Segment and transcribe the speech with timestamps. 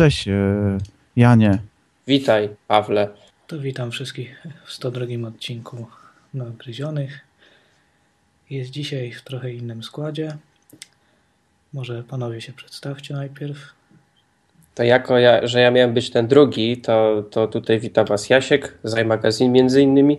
[0.00, 0.32] Cześć e,
[1.16, 1.58] Janie.
[2.06, 3.08] Witaj, Pawle.
[3.46, 5.86] To witam wszystkich w 102 odcinku
[6.34, 7.20] Nagryzionych.
[8.50, 10.36] Jest dzisiaj w trochę innym składzie.
[11.72, 13.58] Może panowie się przedstawcie najpierw.
[14.74, 18.78] To jako ja, że ja miałem być ten drugi, to, to tutaj witam was Jasiek
[18.84, 20.18] z iMagazine między innymi.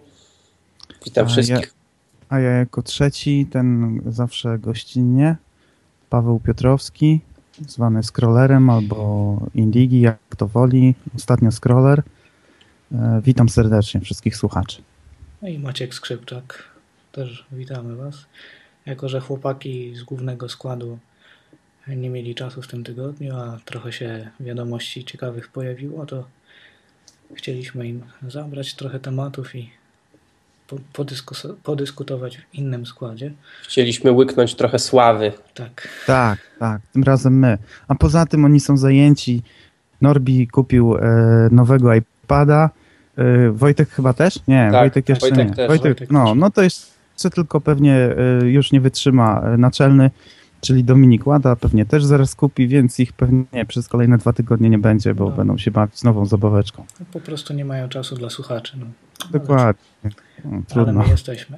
[1.06, 1.58] Witam A wszystkich.
[1.60, 5.36] Ja, a ja jako trzeci, ten zawsze gościnnie,
[6.10, 7.22] Paweł Piotrowski,
[7.68, 10.96] zwany Scrollerem albo Indigi, jak kto woli.
[11.16, 12.04] Ostatnio Scroller.
[12.92, 14.82] E, Witam serdecznie wszystkich słuchaczy.
[15.42, 16.64] No i Maciek Skrzypczak.
[17.12, 18.26] Też witamy was.
[18.86, 20.98] Jako, że chłopaki z głównego składu
[21.88, 26.28] nie mieli czasu w tym tygodniu, a trochę się wiadomości ciekawych pojawiło, to
[27.34, 29.70] chcieliśmy im zabrać trochę tematów i
[30.94, 33.32] podyskus- podyskutować w innym składzie.
[33.64, 35.32] Chcieliśmy łyknąć trochę sławy.
[35.54, 37.58] Tak, Tak, tak, tym razem my.
[37.88, 39.42] A poza tym oni są zajęci.
[40.02, 41.02] Norbi kupił e,
[41.52, 42.70] nowego iPada.
[43.18, 44.40] E, Wojtek chyba też?
[44.48, 45.54] Nie, Tak, Wojtek jeszcze Wojtek nie.
[45.56, 45.68] też.
[45.68, 46.34] Wojtek no, też.
[46.38, 47.96] no to jeszcze tylko pewnie
[48.42, 50.12] e, już nie wytrzyma e, naczelny,
[50.62, 54.78] czyli Dominik Łada, pewnie też zaraz kupi, więc ich pewnie przez kolejne dwa tygodnie nie
[54.80, 55.36] będzie, bo No.
[55.36, 56.86] będą się bawić z nową zabaweczką.
[57.14, 58.78] po prostu nie mają czasu dla słuchaczy.
[58.80, 58.86] No.
[59.32, 60.12] Dokładnie.
[60.46, 61.04] No, Ale trudno.
[61.04, 61.58] my jesteśmy.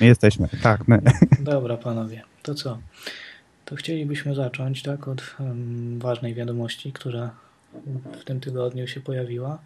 [0.00, 1.02] My jesteśmy, tak, my.
[1.40, 2.78] Dobra, panowie, to co?
[3.64, 7.30] To chcielibyśmy zacząć tak od em, ważnej wiadomości, która
[8.20, 9.58] w tym tygodniu się pojawiła,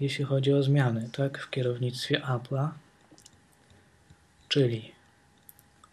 [0.00, 2.68] jeśli chodzi o zmiany tak, w kierownictwie Apple'a.
[4.48, 4.92] Czyli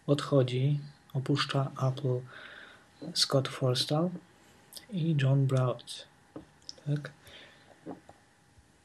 [0.06, 0.80] odchodzi,
[1.14, 2.20] opuszcza Apple
[3.14, 4.10] Scott Forstall
[4.92, 6.06] i John Broad.
[6.86, 7.10] Tak?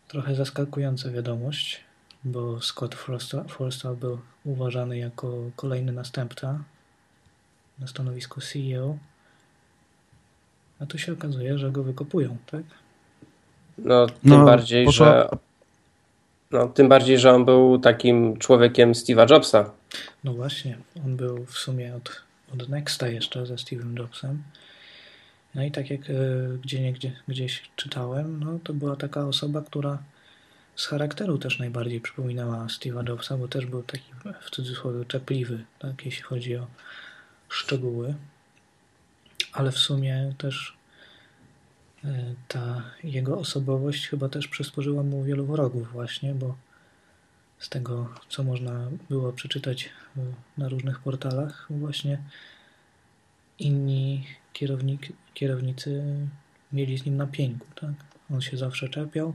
[0.08, 1.85] Trochę zaskakująca wiadomość,
[2.26, 2.96] bo Scott
[3.48, 6.60] Forstall, był uważany jako kolejny następca
[7.80, 8.98] na stanowisku CEO.
[10.80, 12.64] A tu się okazuje, że go wykopują, tak?
[13.78, 15.30] No, tym No, bardziej, poszła- że.
[16.52, 19.72] No, tym bardziej, że on był takim człowiekiem Steve'a Jobsa.
[20.24, 22.22] No właśnie, on był w sumie od,
[22.54, 24.44] od Nexta jeszcze ze Steve'em Jobsem.
[25.56, 26.14] No i tak jak e,
[26.64, 29.98] gdzie niegdzie, gdzieś czytałem, no to była taka osoba, która
[30.76, 36.06] z charakteru też najbardziej przypominała Steve'a Jobsa, bo też był taki w cudzysłowie czepliwy, tak,
[36.06, 36.68] jeśli chodzi o
[37.50, 38.16] szczegóły.
[39.54, 40.78] Ale w sumie też
[42.04, 46.56] e, ta jego osobowość chyba też przysporzyła mu wielu wrogów właśnie, bo
[47.60, 50.22] z tego, co można było przeczytać e,
[50.58, 52.18] na różnych portalach, właśnie
[53.60, 56.04] inni kierownik, kierownicy
[56.74, 57.94] mieli z nim na pięku, tak?
[58.32, 59.34] On się zawsze czepiał,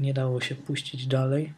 [0.00, 1.52] nie dało się puścić dalej.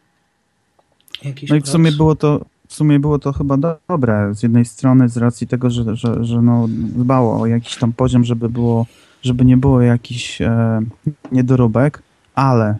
[1.23, 4.35] Jakiś No i w sumie proc- było to, w sumie było to chyba do- dobre
[4.35, 8.23] z jednej strony z racji tego, że, że, że no dbało o jakiś tam poziom,
[8.23, 8.85] żeby było,
[9.21, 10.81] żeby nie było jakichś e,
[11.31, 12.01] niedoróbek,
[12.35, 12.75] ale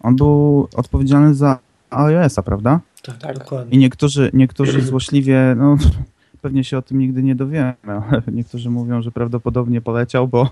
[0.00, 1.58] on był odpowiedzialny za
[1.90, 2.80] iOS-a, prawda?
[3.02, 3.38] Tak, Tak.
[3.38, 3.74] dokładnie.
[3.74, 5.76] I niektórzy, niektórzy złośliwie, no
[6.42, 10.50] pewnie się o tym nigdy nie dowiemy, ale niektórzy mówią, że prawdopodobnie poleciał, bo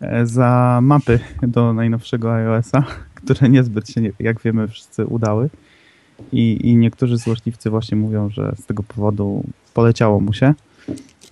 [0.00, 2.84] e, za mapy do najnowszego iOS-a,
[3.24, 5.50] które niezbyt się, jak wiemy, wszyscy udały.
[6.32, 10.54] I, I niektórzy złośliwcy właśnie mówią, że z tego powodu poleciało mu się.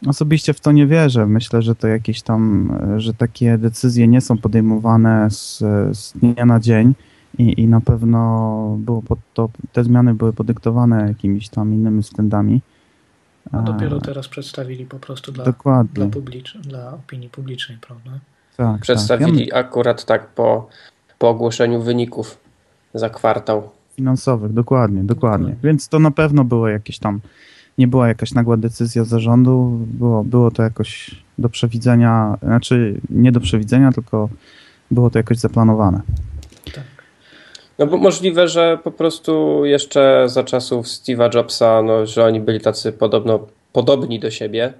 [0.06, 1.26] Osobiście w to nie wierzę.
[1.26, 5.58] Myślę, że to jakieś tam, że takie decyzje nie są podejmowane z,
[5.92, 6.94] z dnia na dzień
[7.38, 12.60] i, i na pewno było pod to, te zmiany były podyktowane jakimiś tam innymi względami.
[13.52, 15.94] A dopiero teraz przedstawili po prostu dla, Dokładnie.
[15.94, 18.10] dla, publicz, dla opinii publicznej, prawda?
[18.56, 19.58] Tak, Przedstawili Tak.
[19.58, 20.68] Akurat tak po,
[21.22, 22.38] po ogłoszeniu wyników
[22.94, 23.70] za kwartał.
[23.96, 25.46] finansowych, dokładnie, dokładnie.
[25.46, 25.68] Dokładnie.
[25.68, 27.20] Więc to na pewno było jakieś tam,
[27.78, 33.40] nie była jakaś nagła decyzja zarządu, było, było to jakoś do przewidzenia, znaczy nie do
[33.40, 34.28] przewidzenia, tylko
[34.90, 36.00] było to jakoś zaplanowane.
[36.74, 36.84] Tak.
[37.78, 42.60] No bo możliwe, że po prostu jeszcze za czasów Steve'a Jobsa, no, że oni byli
[42.60, 44.72] tacy podobno podobni do siebie.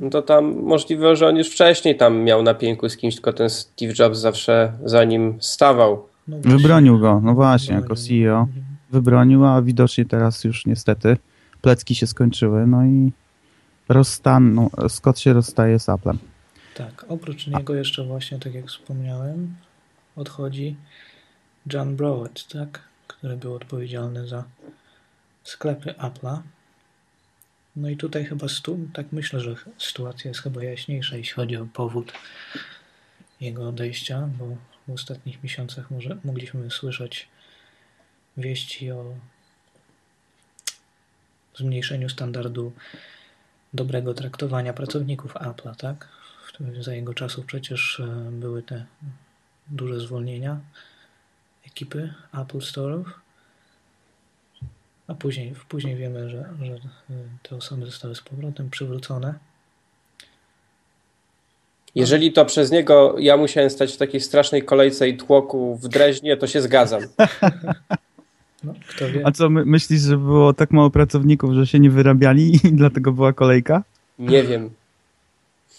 [0.00, 3.32] No to tam możliwe, że on już wcześniej tam miał na pięku z kimś, tylko
[3.32, 6.06] ten Steve Jobs zawsze za nim stawał.
[6.28, 6.36] No.
[6.40, 8.24] Wybronił go, no właśnie, jako Wybronił.
[8.24, 8.40] CEO.
[8.40, 8.64] Mhm.
[8.90, 11.16] Wybronił, a widocznie teraz już niestety
[11.60, 13.12] plecki się skończyły, no i
[13.88, 16.18] rozstan, no, Scott się rozstaje z Applem.
[16.74, 19.54] Tak, oprócz niego jeszcze właśnie, tak jak wspomniałem,
[20.16, 20.76] odchodzi
[21.72, 24.44] John Browett, tak, który był odpowiedzialny za
[25.44, 26.38] sklepy Apple'a.
[27.76, 31.66] No i tutaj chyba, stu, tak myślę, że sytuacja jest chyba jaśniejsza, jeśli chodzi o
[31.66, 32.12] powód
[33.40, 34.56] jego odejścia, bo
[34.88, 37.28] w ostatnich miesiącach może mogliśmy słyszeć
[38.36, 39.14] wieści o
[41.56, 42.72] zmniejszeniu standardu
[43.74, 46.08] dobrego traktowania pracowników Apple'a, tak?
[46.80, 48.86] Za jego czasów przecież e, były te
[49.68, 50.60] duże zwolnienia
[51.66, 53.04] ekipy Apple Store'ów.
[55.08, 56.78] A później, później wiemy, że, że e,
[57.42, 59.34] te osoby zostały z powrotem przywrócone.
[61.94, 66.36] Jeżeli to przez niego ja musiałem stać w takiej strasznej kolejce i tłoku w Dreźnie,
[66.36, 67.02] to się zgadzam.
[68.64, 69.26] No, kto wie.
[69.26, 73.12] A co, my, myślisz, że było tak mało pracowników, że się nie wyrabiali i dlatego
[73.12, 73.82] była kolejka?
[74.18, 74.70] Nie wiem.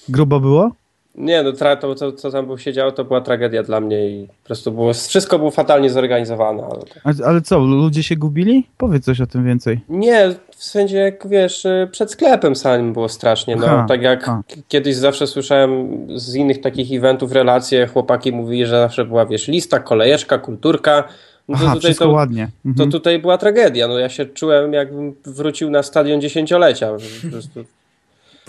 [0.10, 0.72] Grubo było?
[1.18, 4.10] Nie, no tra- to, to, co tam było się działo, to była tragedia dla mnie
[4.10, 6.64] i po prostu było, wszystko było fatalnie zorganizowane.
[7.04, 7.16] Ale...
[7.26, 8.68] Ale co, ludzie się gubili?
[8.78, 9.80] Powiedz coś o tym więcej.
[9.90, 13.56] Nie, w sensie jak wiesz, y, przed sklepem samym było strasznie.
[13.56, 14.42] No, Aha, tak jak a.
[14.68, 15.88] kiedyś zawsze słyszałem
[16.20, 21.04] z innych takich eventów relacje, chłopaki mówili, że zawsze była, wiesz, lista, kolejeczka, kulturka.
[21.48, 22.50] No to Aha, tutaj to, ładnie.
[22.64, 22.92] to Mhm.
[22.92, 23.88] tutaj była tragedia.
[23.88, 26.90] No ja się czułem, jakbym wrócił na stadion dziesięciolecia.
[27.24, 27.64] Po prostu.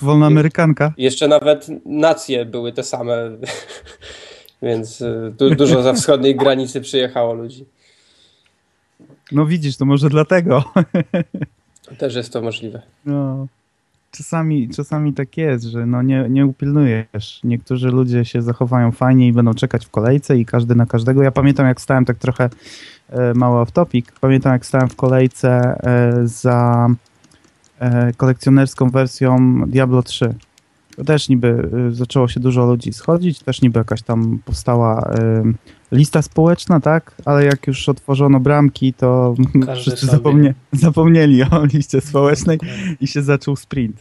[0.02, 0.92] Wolna amerykanka.
[0.96, 3.30] Jeszcze nawet nacje były te same,
[4.62, 7.64] więc y, du dużo za wschodniej granicy przyjechało ludzi.
[9.32, 10.64] No widzisz, to może dlatego.
[11.98, 12.82] Też jest to możliwe.
[13.04, 13.46] No,
[14.10, 17.40] czasami, czasami tak jest, że no nie, nie upilnujesz.
[17.44, 21.22] Niektórzy ludzie się zachowają fajnie i będą czekać w kolejce i każdy na każdego.
[21.22, 22.50] Ja pamiętam jak stałem tak trochę
[23.10, 26.88] e, mało off topic, pamiętam jak stałem w kolejce e, za
[28.16, 30.34] kolekcjonerską wersją Diablo 3.
[30.98, 35.42] To też niby e, zaczęło się dużo ludzi schodzić, też niby jakaś tam powstała e,
[35.92, 37.14] lista społeczna, tak?
[37.24, 39.34] Ale jak już otworzono bramki, to
[39.66, 42.58] Każdy wszyscy zapomnie, zapomnieli o liście społecznej
[43.00, 43.96] i się zaczął sprint.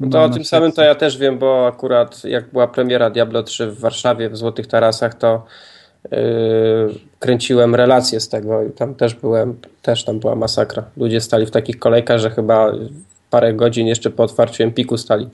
[0.00, 3.42] No to o tym samym to ja też wiem, bo akurat jak była premiera Diablo
[3.42, 5.44] 3 w Warszawie w Złotych Tarasach, to
[6.10, 6.18] yy,
[7.18, 10.84] kręciłem relacje z tego i tam też byłem, też tam była masakra.
[10.96, 12.72] Ludzie stali w takich kolejkach, że chyba
[13.36, 15.28] parę godzin jeszcze po otwarciu Empiku stali.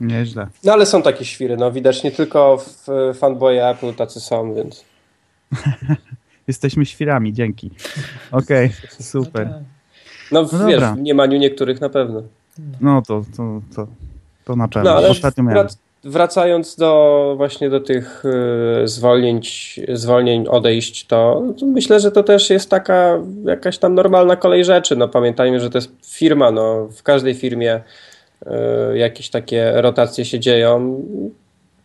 [0.00, 0.46] Nieźle.
[0.64, 2.86] No ale są takie świry, no widać nie tylko w
[3.18, 4.84] fanboye Apple tacy są, więc
[6.48, 7.70] Jesteśmy świrami, dzięki.
[8.32, 8.70] Okej,
[9.12, 9.62] super.
[10.32, 10.60] No tak.
[10.60, 12.22] no, wiesz, w mniemaniu niektórych na pewno.
[12.80, 13.86] No to, to, to,
[14.44, 14.90] to na pewno.
[14.90, 15.66] No ale Ostatnio miałem.
[16.06, 18.24] Wrac- wracając do właśnie do tych
[18.84, 19.40] y, zwolnień,
[19.92, 24.96] zwolnień, odejść, to, myślę, że to też jest taka jakaś tam normalna kolej rzeczy.
[24.96, 27.80] No pamiętajmy, że to jest firma, no w każdej firmie
[28.92, 31.02] y, jakieś takie rotacje się dzieją.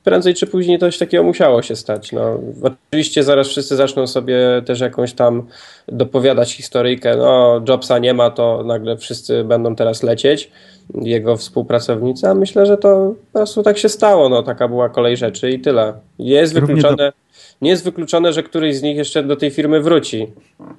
[0.03, 2.11] Prędzej czy później coś takiego musiało się stać.
[2.11, 5.47] No, oczywiście zaraz wszyscy zaczną sobie też jakąś tam
[5.87, 7.17] dopowiadać historyjkę.
[7.17, 10.51] No, Jobsa nie ma, to nagle wszyscy będą teraz lecieć
[10.95, 15.17] jego współpracownicy, a myślę, że to po prostu tak się stało, no taka była kolej
[15.17, 15.93] rzeczy i tyle.
[16.19, 17.13] Jest wykluczone,
[17.61, 20.27] nie jest wykluczone, że któryś z nich jeszcze do tej firmy wróci.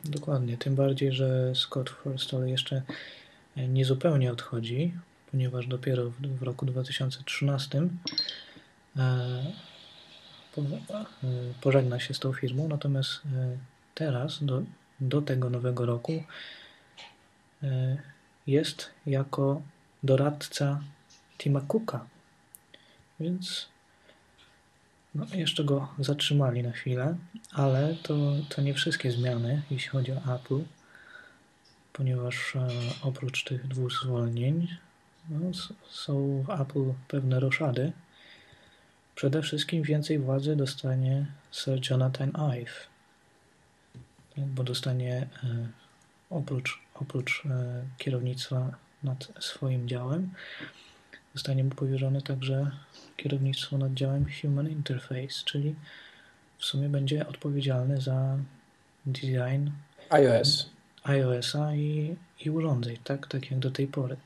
[0.05, 2.83] Dokładnie, tym bardziej, że Scott Forstall jeszcze
[3.57, 4.93] nie zupełnie odchodzi,
[5.31, 7.89] ponieważ dopiero w, w roku 2013 e, po, e,
[11.61, 13.57] pożegna się z tą firmą, natomiast e,
[13.95, 14.63] teraz, do,
[15.01, 16.23] do tego nowego roku,
[17.63, 17.97] e,
[18.47, 19.63] jest jako
[20.03, 20.81] doradca
[21.39, 22.07] Tima Cooka.
[23.21, 23.69] Więc
[25.15, 27.17] no, jeszcze go zatrzymali na chwilę,
[27.53, 28.15] ale to,
[28.49, 30.61] to nie wszystkie zmiany, jeśli chodzi o Apple,
[31.93, 32.69] ponieważ e,
[33.03, 34.69] oprócz tych dwóch zwolnień
[35.29, 35.51] no,
[35.91, 37.93] są w Apple pewne roszady.
[39.15, 42.87] Przede wszystkim więcej władzy dostanie Sir Jonathan Ive,
[44.37, 45.69] tak, bo dostanie e,
[46.31, 48.71] oprócz, oprócz e, kierownictwa
[49.03, 50.31] nad swoim działem,
[51.35, 52.71] zostanie mu powierzone także
[53.17, 55.75] kierownictwo nad działem Human Interface, czyli
[56.59, 58.37] w sumie będzie odpowiedzialny za
[59.07, 59.71] design
[60.11, 60.71] iOS.
[61.05, 64.17] iOS-a i, i urządzeń, tak, tak jak do tej pory.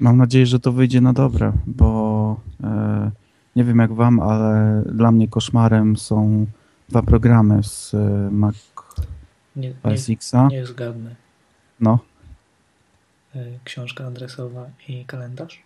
[0.00, 3.10] Mam nadzieję, że to wyjdzie na dobre, bo e,
[3.56, 6.46] nie wiem jak wam, ale dla mnie koszmarem są
[6.88, 8.56] dwa programy z e, Mac
[9.56, 10.48] Nie, OS X-a.
[10.48, 11.14] nie zgadnę.
[11.80, 11.98] No,
[13.36, 15.62] E, Książka adresowa i kalendarz?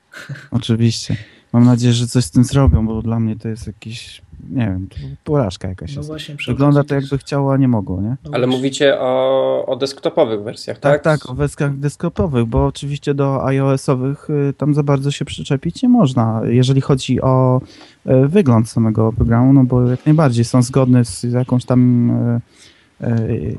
[0.51, 1.17] Oczywiście.
[1.53, 4.89] Mam nadzieję, że coś z tym zrobią, bo dla mnie to jest jakiś, nie wiem,
[5.25, 6.09] porażka jakaś No jest.
[6.09, 8.17] właśnie Wygląda to jakby chciało, a nie mogło, nie?
[8.25, 11.21] no Ale mówicie o, o desktopowych wersjach, Tak, tak?
[11.21, 15.89] tak, o weskach desktopowych, bo oczywiście do iOS-owych y, tam za bardzo się przyczepić nie
[15.89, 17.61] można, jeżeli chodzi o
[18.07, 22.41] y, wygląd samego programu, no bo jak najbardziej są zgodne z jakąś tam y,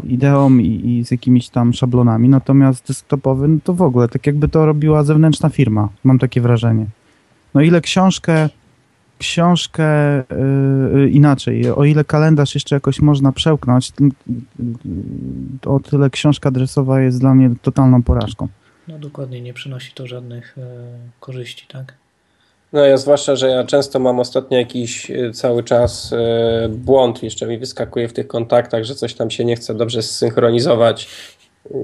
[0.07, 4.47] ideą i, i z jakimiś tam szablonami, natomiast desktopowy, no to w ogóle, tak jakby
[4.47, 6.85] to robiła zewnętrzna firma, mam takie wrażenie.
[7.53, 8.49] No ile książkę
[9.21, 10.23] książkę y,
[10.97, 13.91] y, inaczej, o ile kalendarz jeszcze jakoś można przełknąć,
[15.65, 18.47] o tyle książka adresowa jest dla mnie totalną porażką.
[18.87, 20.61] No dokładnie, nie przynosi to żadnych e,
[21.19, 22.00] korzyści, tak?
[22.73, 27.47] No ja zwłaszcza, że ja często mam ostatnio jakiś y, cały czas y, błąd, jeszcze
[27.47, 31.07] mi wyskakuje w tych kontaktach, że coś tam się nie chce dobrze zsynchronizować.
[31.71, 31.77] Y,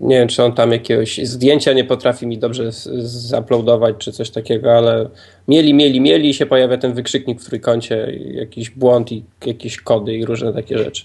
[0.00, 2.70] nie wiem, czy on tam jakiegoś zdjęcia nie potrafi mi dobrze
[3.02, 5.08] zaploadować, czy coś takiego, ale
[5.48, 10.14] mieli, mieli, mieli i się pojawia ten wykrzyknik w trójkącie, jakiś błąd i jakieś kody
[10.14, 11.04] i różne takie rzeczy.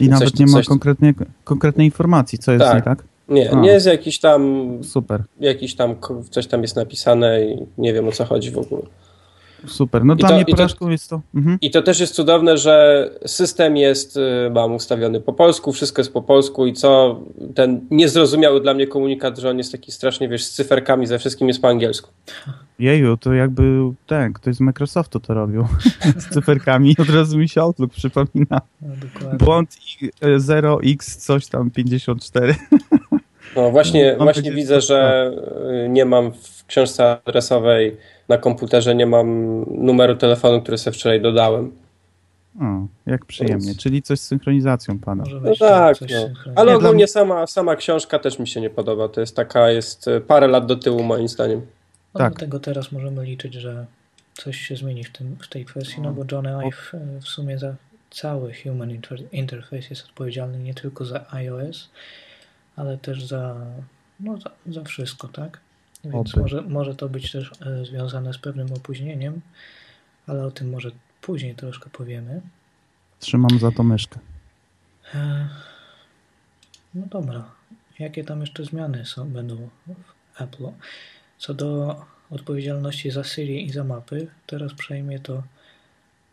[0.00, 0.66] I nawet coś, nie ma coś...
[0.66, 2.74] konkretnie, konkretnej informacji, co jest tak.
[2.74, 3.04] nie tak?
[3.28, 3.60] Nie, A.
[3.60, 4.64] nie jest jakiś tam.
[4.82, 5.22] Super.
[5.40, 5.96] Jakiś tam,
[6.30, 8.82] coś tam jest napisane i nie wiem o co chodzi w ogóle.
[9.66, 11.20] Super, no I dla to, mnie porażką jest to.
[11.34, 11.58] Mhm.
[11.60, 16.12] I to też jest cudowne, że system jest, y, mam ustawiony po polsku, wszystko jest
[16.12, 17.20] po polsku i co
[17.54, 21.48] ten niezrozumiały dla mnie komunikat, że on jest taki strasznie, wiesz, z cyferkami, ze wszystkim
[21.48, 22.10] jest po angielsku.
[22.78, 23.62] Jeju, to jakby
[24.06, 25.66] ten, ktoś z Microsoftu to robił.
[26.18, 28.60] z cyferkami od razu mi się Outlook przypomina.
[28.82, 29.76] No, Błąd
[30.22, 32.54] 0x coś tam 54.
[33.56, 35.30] No właśnie, no, właśnie widzę, że
[35.84, 37.96] y, nie mam w książce adresowej
[38.28, 41.72] na komputerze, nie mam numeru telefonu, który sobie wczoraj dodałem.
[42.60, 42.64] O,
[43.06, 43.66] jak przyjemnie.
[43.66, 43.78] Więc...
[43.78, 45.24] Czyli coś z synchronizacją pana.
[45.42, 46.52] No tak, no.
[46.54, 47.06] ale nie, ogólnie dla...
[47.06, 49.08] sama, sama książka też mi się nie podoba.
[49.08, 51.60] To jest taka, jest y, parę lat do tyłu moim zdaniem.
[52.14, 52.32] No tak.
[52.32, 53.86] Dlatego teraz możemy liczyć, że
[54.34, 57.74] coś się zmieni w, tym, w tej kwestii, no bo John Ive w sumie za
[58.10, 58.90] cały Human
[59.32, 61.90] Interface jest odpowiedzialny nie tylko za iOS,
[62.76, 63.54] ale też za,
[64.20, 65.60] no, za, za wszystko, tak?
[66.04, 69.40] Więc może, może to być też e, związane z pewnym opóźnieniem,
[70.26, 72.40] ale o tym może później troszkę powiemy.
[73.20, 74.20] Trzymam za to myszkę.
[75.14, 75.48] E,
[76.94, 77.44] no dobra.
[77.98, 80.64] Jakie tam jeszcze zmiany są, będą w Apple?
[81.38, 85.42] Co do odpowiedzialności za Siri i za mapy, teraz przejmie to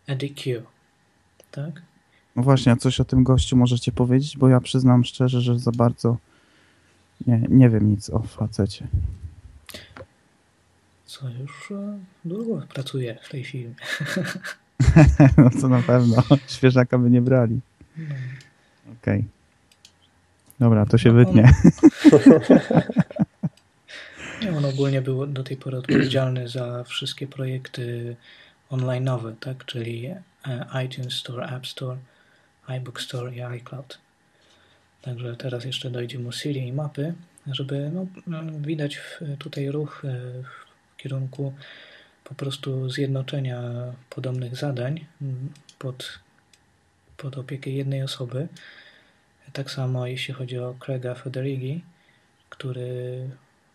[0.08, 0.64] Eddie Q.
[1.52, 1.82] Tak?
[2.36, 4.38] No właśnie, a coś o tym gościu możecie powiedzieć?
[4.38, 6.18] Bo ja przyznam szczerze, że za bardzo
[7.28, 8.88] nie, nie wiem nic o facecie.
[11.12, 13.76] Co, już e, długo pracuję w tej firmie.
[15.38, 16.24] no to na pewno.
[16.48, 17.60] Świeżaka by nie brali.
[17.98, 18.16] No.
[18.94, 19.20] Okej.
[19.20, 19.24] Okay.
[20.60, 21.54] Dobra, to się no, wytnie.
[24.48, 24.56] On...
[24.58, 28.16] on ogólnie był do tej pory odpowiedzialny za wszystkie projekty
[28.70, 29.66] online'owe, tak?
[29.66, 30.20] Czyli e,
[30.86, 31.98] iTunes Store, App Store,
[32.68, 33.98] iBook Store i iCloud.
[35.02, 37.14] Także teraz jeszcze dojdzie mu Siri i mapy,
[37.48, 38.06] żeby no,
[38.60, 39.00] widać
[39.40, 40.71] tutaj ruch e, w
[41.02, 41.54] kierunku
[42.24, 43.62] po prostu zjednoczenia
[44.10, 45.06] podobnych zadań
[45.80, 46.20] pod,
[47.18, 48.48] pod opiekę jednej osoby.
[49.54, 51.82] Tak samo jeśli chodzi o Craiga Federighi,
[52.50, 53.30] który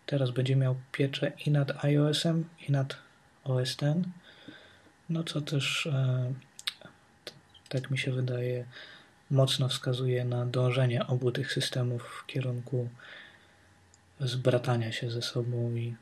[0.05, 2.97] teraz będzie miał pieczę i nad iOS-em, i nad
[3.43, 3.83] OS X.
[5.09, 6.33] No co też, e,
[7.69, 8.65] tak mi się wydaje,
[9.31, 12.89] mocno wskazuje na dążenie obu tych systemów w kierunku
[14.19, 15.95] zbratania się ze sobą i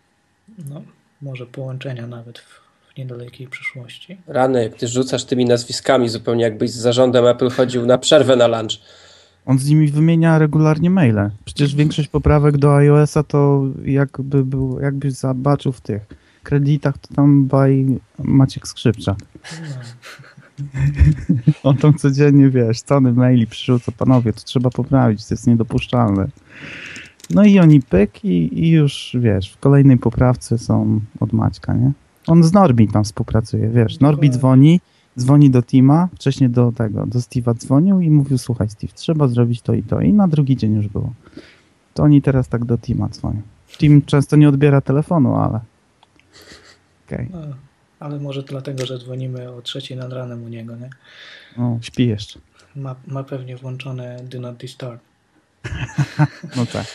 [0.58, 0.84] no,
[1.25, 2.62] może połączenia nawet w,
[2.94, 4.17] w niedalekiej przyszłości.
[4.27, 8.48] Rany, jak ty rzucasz tymi nazwiskami, zupełnie jakbyś z zarządem Apple chodził na przerwę na
[8.48, 8.79] lunch.
[9.46, 11.29] On z nimi wymienia regularnie maile.
[11.46, 16.01] Przecież większość poprawek do iOS-a to jakby był, jakbyś zobaczył w tych
[16.44, 17.86] kredytach, to tam baj
[18.20, 19.17] Maciek Skrzypczak.
[19.62, 19.75] No.
[21.70, 26.27] On tam codziennie, wiesz, tony maili przyrzuca, panowie, to trzeba poprawić, to jest niedopuszczalne.
[27.29, 31.91] No i oni pyk i, i już, wiesz, w kolejnej poprawce są od Maćka, nie?
[32.27, 34.82] On z Norbi tam współpracuje, wiesz, Norbi dzwoni,
[35.20, 39.62] dzwoni do Tima, wcześniej do tego, do Steve'a dzwonił i mówił, słuchaj Steve, trzeba zrobić
[39.62, 41.13] to i to i na drugi dzień już było.
[41.94, 43.41] To oni teraz tak do Tima dzwonią.
[43.77, 45.60] Tim często nie odbiera telefonu, ale
[47.05, 47.27] okej.
[47.27, 47.53] Okay.
[48.00, 50.89] Ale może dlatego, że dzwonimy o trzeciej nad ranem u niego, nie?
[51.63, 52.39] O, śpi jeszcze.
[52.75, 55.01] Ma, ma pewnie włączone Do Not Disturb.
[56.57, 56.86] No tak.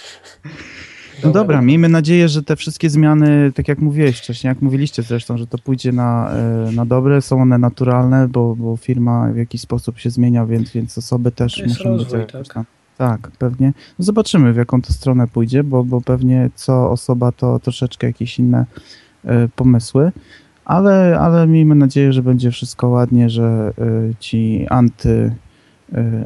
[1.25, 5.39] No dobra, miejmy nadzieję, że te wszystkie zmiany, tak jak mówiłeś wcześniej, jak mówiliście zresztą,
[5.39, 9.61] że to pójdzie na, e, na dobre, są one naturalne, bo, bo firma w jakiś
[9.61, 12.49] sposób się zmienia, więc, więc osoby też muszą rozwój, być...
[12.49, 12.67] Tak?
[12.99, 13.73] tak, pewnie.
[13.99, 18.39] No zobaczymy, w jaką to stronę pójdzie, bo, bo pewnie co osoba to troszeczkę jakieś
[18.39, 18.67] inne
[19.25, 20.13] y, pomysły
[20.71, 23.73] ale, ale miejmy nadzieję, że będzie wszystko ładnie, że
[24.11, 25.35] y, ci anty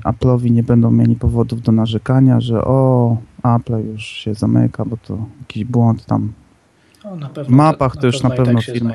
[0.05, 3.17] Apple'owi nie będą mieli powodów do narzekania, że o,
[3.57, 6.33] Apple już się zamyka, bo to jakiś błąd tam
[7.45, 8.95] w mapach to, to już na pewno tak firma.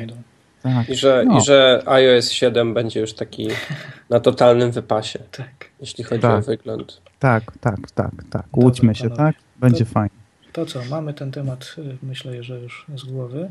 [0.61, 0.89] Tak.
[0.89, 1.37] I, że, no.
[1.37, 3.47] I że iOS 7 będzie już taki
[4.09, 5.69] na totalnym wypasie, tak.
[5.79, 6.39] jeśli chodzi tak.
[6.39, 7.01] o wygląd.
[7.19, 8.57] Tak, tak, tak, tak.
[8.57, 9.35] Łudźmy się, tak?
[9.59, 10.15] Będzie to, fajnie.
[10.53, 13.49] To co, mamy ten temat, y, myślę, że już z głowy.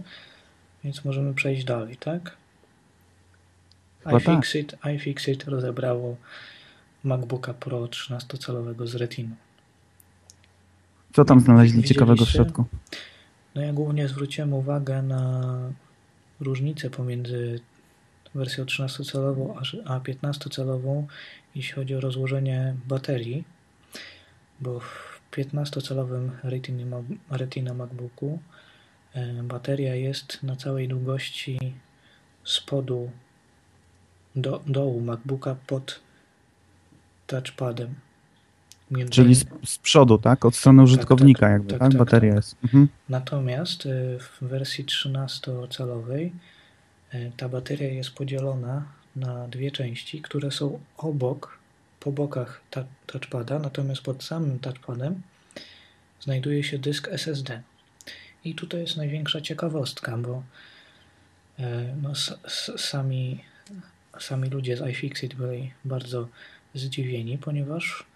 [0.84, 2.37] Więc możemy przejść dalej, tak?
[4.06, 4.94] No iFixit, tak.
[4.94, 6.16] iFixit rozebrało
[7.04, 9.34] MacBooka Pro 13-calowego z Retiną.
[11.12, 12.64] Co tam znaleźli ciekawego w środku?
[13.54, 15.54] No ja głównie zwróciłem uwagę na
[16.40, 17.60] różnice pomiędzy
[18.34, 21.06] wersją 13-calową a 15-calową,
[21.54, 23.44] jeśli chodzi o rozłożenie baterii,
[24.60, 28.38] bo w 15-calowym Retina, Retina MacBooku
[29.14, 31.58] e, bateria jest na całej długości
[32.44, 33.10] spodu
[34.36, 36.00] do, dołu MacBooka pod
[37.28, 37.94] touchpadem.
[38.90, 39.12] Między...
[39.12, 40.44] Czyli z, z, przodu, tak?
[40.44, 41.80] Od strony tak, użytkownika tak, jakby, tak?
[41.80, 41.94] tak?
[41.94, 42.56] Bateria jest.
[42.64, 42.88] Mhm.
[43.08, 46.30] Natomiast e, w wersji 13-calowej
[47.11, 48.85] e, ta bateria jest podzielona
[49.16, 51.58] na dwie części, które są obok,
[52.00, 52.61] po bokach
[53.06, 55.23] touchpada, natomiast pod samym touchpadem
[56.20, 57.62] znajduje się dysk SSD.
[58.44, 60.42] I tutaj jest największa ciekawostka, bo
[61.58, 62.14] e, no,
[62.76, 63.44] sami,
[64.18, 66.28] sami ludzie z iFixit byli bardzo
[66.78, 68.06] zdziwieni, ponieważ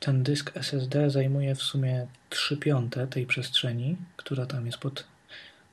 [0.00, 5.04] ten dysk SSD zajmuje w sumie 3 piąte tej przestrzeni, która tam jest pod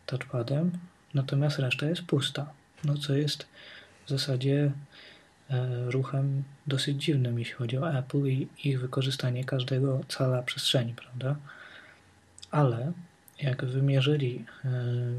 [0.06, 0.72] touchpadem,
[1.14, 2.54] natomiast reszta jest pusta.
[2.84, 3.48] No co jest
[4.06, 4.72] w zasadzie
[5.50, 11.36] e, ruchem dosyć dziwnym, jeśli chodzi o Apple i ich wykorzystanie każdego cala przestrzeni, prawda?
[12.52, 12.92] Ale
[13.42, 14.70] jak wymierzyli e,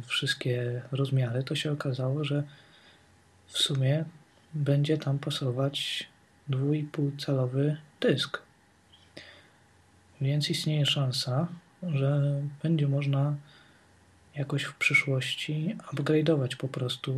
[0.06, 2.42] wszystkie rozmiary, to się okazało, że
[3.46, 4.04] w sumie
[4.54, 6.08] będzie tam pasować
[6.50, 8.42] 2,5-calowy dysk.
[10.20, 11.48] Więc istnieje szansa,
[11.82, 13.34] że będzie można
[14.34, 17.14] jakoś w przyszłości upgrade'ować po prostu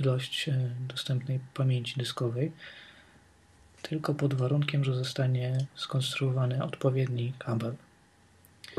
[0.00, 2.52] ilość e, dostępnej pamięci dyskowej,
[3.82, 7.74] tylko pod warunkiem, że zostanie skonstruowany odpowiedni kabel.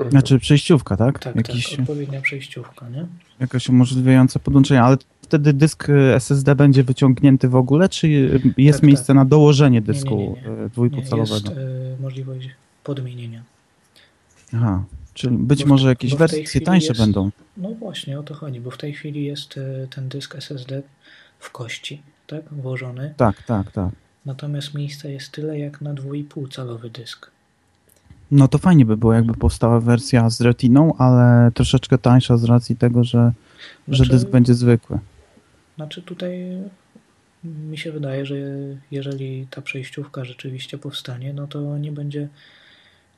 [0.10, 1.19] Znaczy przejściówka, tak?
[1.19, 1.69] Tak, Jakiś...
[1.69, 3.06] tak odpowiednia przejściówka, nie?
[3.39, 4.97] Jakaś umożliwiająca podłączenie, ale
[5.34, 8.08] wtedy dysk e, SSD będzie wyciągnięty w ogóle, czy
[8.58, 9.15] jest tak, miejsce tak.
[9.15, 11.50] na dołożenie dysku e, dwójpółcalowego?
[11.50, 12.50] Jest y, możliwość
[12.84, 13.43] podmienienia.
[14.54, 17.30] Aha, czyli być bo może jakieś wersje tańsze jest, będą.
[17.58, 20.82] No właśnie, o to chodzi, bo w tej chwili jest ten dysk SSD
[21.39, 22.41] w kości, tak?
[22.52, 23.13] Włożony.
[23.17, 23.91] Tak, tak, tak.
[24.26, 27.32] Natomiast miejsca jest tyle jak na 2,5-calowy dysk.
[28.32, 32.76] No to fajnie by było, jakby powstała wersja z retiną, ale troszeczkę tańsza z racji
[32.76, 33.32] tego, że,
[33.88, 35.00] znaczy, że dysk będzie zwykły.
[35.75, 36.57] Znaczy tutaj
[37.43, 38.36] mi się wydaje, że
[38.91, 42.27] jeżeli ta przejściówka rzeczywiście powstanie, no to nie będzie,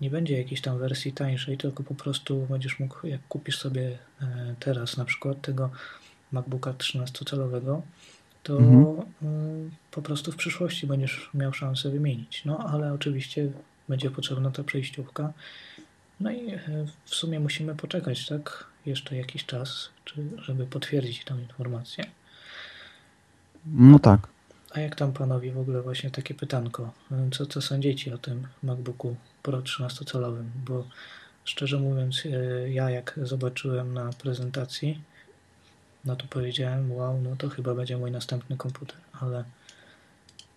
[0.01, 4.55] nie będzie jakiejś tam wersji tańszej, tylko po prostu będziesz mógł, jak kupisz sobie e,
[4.59, 5.69] teraz na przykład tego
[6.31, 7.81] MacBooka 13-calowego,
[8.43, 8.99] to mhm.
[8.99, 12.45] E, po prostu w przyszłości będziesz miał szansę wymienić.
[12.45, 13.51] No ale oczywiście
[13.89, 15.33] będzie potrzebna ta przejściówka.
[16.19, 16.59] No i e,
[17.05, 18.65] w sumie musimy poczekać, tak?
[18.85, 22.05] Jeszcze jakiś czas, czy, żeby potwierdzić tę informację.
[23.65, 24.28] No tak.
[24.71, 26.91] A jak tam panowie w ogóle właśnie takie pytanko?
[27.32, 30.45] Co, co sądzicie o tym MacBooku Pro 13-calowym?
[30.65, 30.88] Bo
[31.45, 35.01] szczerze mówiąc, e, ja jak zobaczyłem na prezentacji,
[36.06, 39.43] no to powiedziałem, wow, no to chyba będzie mój następny komputer, ale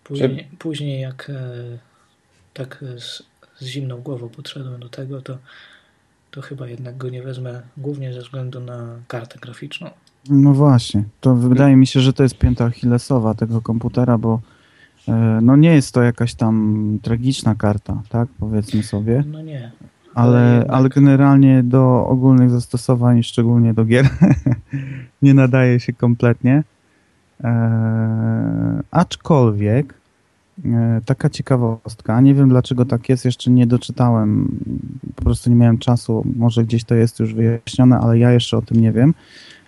[0.03, 1.53] później, później jak e,
[2.53, 3.23] tak z,
[3.59, 5.37] z zimną głową podszedłem do tego, to,
[6.31, 9.91] to chyba jednak go nie wezmę, głównie ze względu na kartę graficzną.
[10.29, 14.39] No właśnie, to wydaje mi się, że to jest pięta achillesowa tego komputera, bo
[15.07, 19.23] e, no nie jest to jakaś tam tragiczna karta, tak, powiedzmy sobie.
[19.27, 19.71] No nie.
[20.15, 24.09] Ale, ale, generalnie do ogólnych zastosowań, szczególnie do gier,
[25.21, 26.63] nie nadaje się kompletnie.
[27.43, 27.53] Eee,
[28.91, 29.93] aczkolwiek
[30.65, 34.59] e, taka ciekawostka, nie wiem dlaczego tak jest, jeszcze nie doczytałem,
[35.15, 38.61] po prostu nie miałem czasu, może gdzieś to jest już wyjaśnione, ale ja jeszcze o
[38.61, 39.13] tym nie wiem.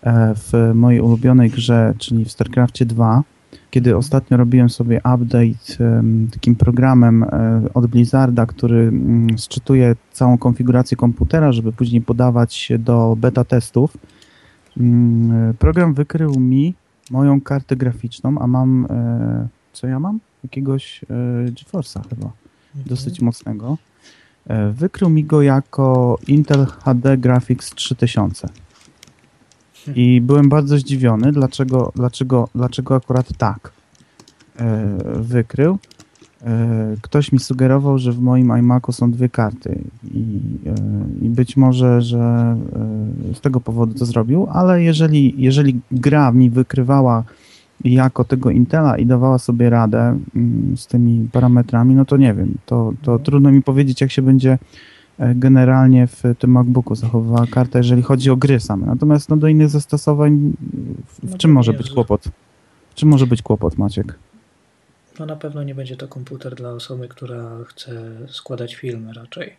[0.04, 3.24] E, w mojej ulubionej grze, czyli w StarCraftie 2,
[3.72, 6.02] kiedy ostatnio robiłem sobie update
[6.34, 12.80] takim programem e, od Blizzarda, który mm, sczytuje całą konfigurację komputera, żeby później podawać się
[12.80, 13.98] do beta testów,
[14.78, 16.74] mm, program wykrył mi
[17.12, 20.20] moją kartę graficzną, a mam, e, co ja mam?
[20.44, 21.06] Jakiegoś
[21.46, 22.32] GeForce'a chyba,
[22.76, 22.86] mhm.
[22.86, 23.78] dosyć mocnego.
[24.74, 28.48] Wykrył mi go jako Intel HD Graphics 3000.
[29.96, 33.72] I byłem bardzo zdziwiony, dlaczego, dlaczego, dlaczego akurat tak
[34.60, 35.78] e, wykrył.
[36.46, 39.82] E, ktoś mi sugerował, że w moim iMacu są dwie karty
[40.14, 42.20] i, e, i być może, że
[43.30, 47.24] e, z tego powodu to zrobił, ale jeżeli, jeżeli gra mi wykrywała
[47.86, 52.54] jako tego Intela i dawała sobie radę mm, z tymi parametrami, no to nie wiem,
[52.66, 53.26] to, to mhm.
[53.26, 54.58] trudno mi powiedzieć, jak się będzie
[55.36, 58.86] generalnie w tym MacBooku zachowywała karta, jeżeli chodzi o gry same.
[58.86, 60.54] Natomiast no, do innych zastosowań
[61.08, 62.24] w, w no czym może być kłopot?
[62.92, 64.20] W czym może być kłopot, Maciek?
[65.20, 69.56] No na pewno nie będzie to komputer dla osoby, która chce składać filmy raczej.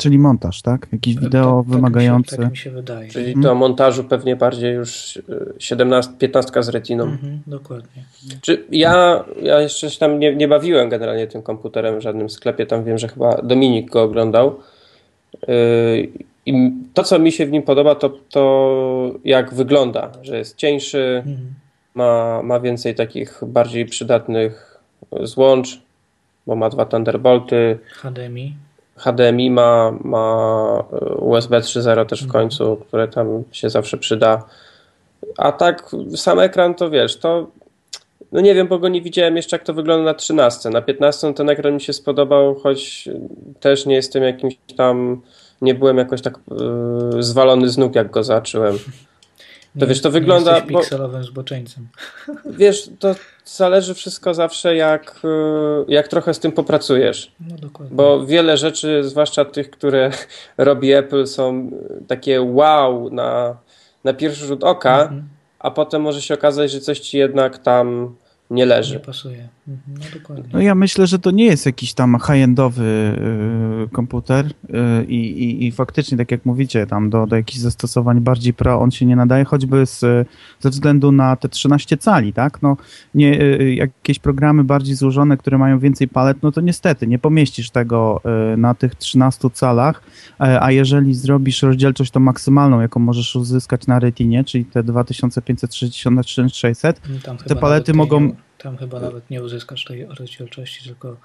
[0.00, 0.86] Czyli montaż, tak?
[0.92, 2.36] Jakiś Tak, wideo tak, wymagający.
[2.36, 3.10] Tak mi się, tak mi się wydaje.
[3.10, 3.42] Czyli Mhm.
[3.42, 5.22] do montażu pewnie bardziej już y,
[5.58, 7.04] 17, 15 z retiną.
[7.04, 8.02] Mhm, dokładnie.
[8.40, 12.66] Czy ja, ja jeszcze się tam nie, nie bawiłem generalnie tym komputerem w żadnym sklepie.
[12.66, 14.56] Tam wiem, że chyba Dominik go oglądał.
[15.48, 16.08] Yy,
[16.46, 21.22] I to, co mi się w nim podoba, to, to jak wygląda, że jest cieńszy,
[21.26, 21.54] Mhm.
[21.94, 24.78] ma, ma więcej takich bardziej przydatnych
[25.22, 25.80] złącz,
[26.46, 28.54] bo ma dwa Thunderbolty, HDMI.
[28.98, 32.42] HDMI ma, ma y, USB 3.0 też w Mhm.
[32.42, 34.42] końcu, które tam się zawsze przyda.
[35.38, 37.46] A tak sam ekran to wiesz, to
[38.32, 40.70] no nie wiem, bo go nie widziałem jeszcze jak to wygląda na 13.
[40.70, 43.08] Na 15 ten ekran mi się spodobał, choć
[43.60, 45.20] też nie jestem jakimś tam,
[45.62, 46.34] nie byłem jakoś tak
[47.18, 48.78] y, zwalony z nóg jak go zacząłem.
[49.82, 51.88] Nie, wiesz, to wygląda, jesteś pikselowym zboczeńcem.
[52.58, 53.14] Wiesz, to
[53.44, 55.28] zależy wszystko zawsze jak, y,
[55.92, 57.32] jak trochę z tym popracujesz.
[57.50, 57.96] No dokładnie.
[57.96, 60.10] Bo wiele rzeczy, zwłaszcza tych, które
[60.58, 61.70] robi Apple, są
[62.08, 63.56] takie wow na,
[64.04, 65.28] na pierwszy rzut oka, Mhm.
[65.58, 68.16] a potem może się okazać, że coś ci jednak tam
[68.50, 69.00] nie Nie leży.
[69.00, 69.48] pasuje.
[69.68, 70.44] Mhm, No dokładnie.
[70.52, 72.82] No ja myślę, że to nie jest jakiś tam high-endowy
[73.84, 78.54] y, komputer y, i, i, faktycznie, tak jak mówicie, tam do, do jakichś zastosowań bardziej
[78.54, 80.28] pro on się nie nadaje, choćby z,
[80.60, 82.62] ze względu na te 13 cali, tak?
[82.62, 82.76] No
[83.14, 87.70] nie, y, jakieś programy bardziej złożone, które mają więcej palet, no to niestety nie pomieścisz
[87.70, 88.20] tego
[88.54, 90.02] y, na tych 13 calach,
[90.40, 96.16] e, a jeżeli zrobisz rozdzielczość tą maksymalną, jaką możesz uzyskać na Retinie, czyli te 2560
[96.16, 101.16] na 3600, No te palety mogą- Nie, tam chyba nawet nie uzyskasz tej rozdzielczości, tylko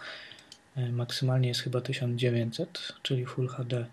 [0.77, 3.85] e, maksymalnie jest chyba 1900, czyli Full HD.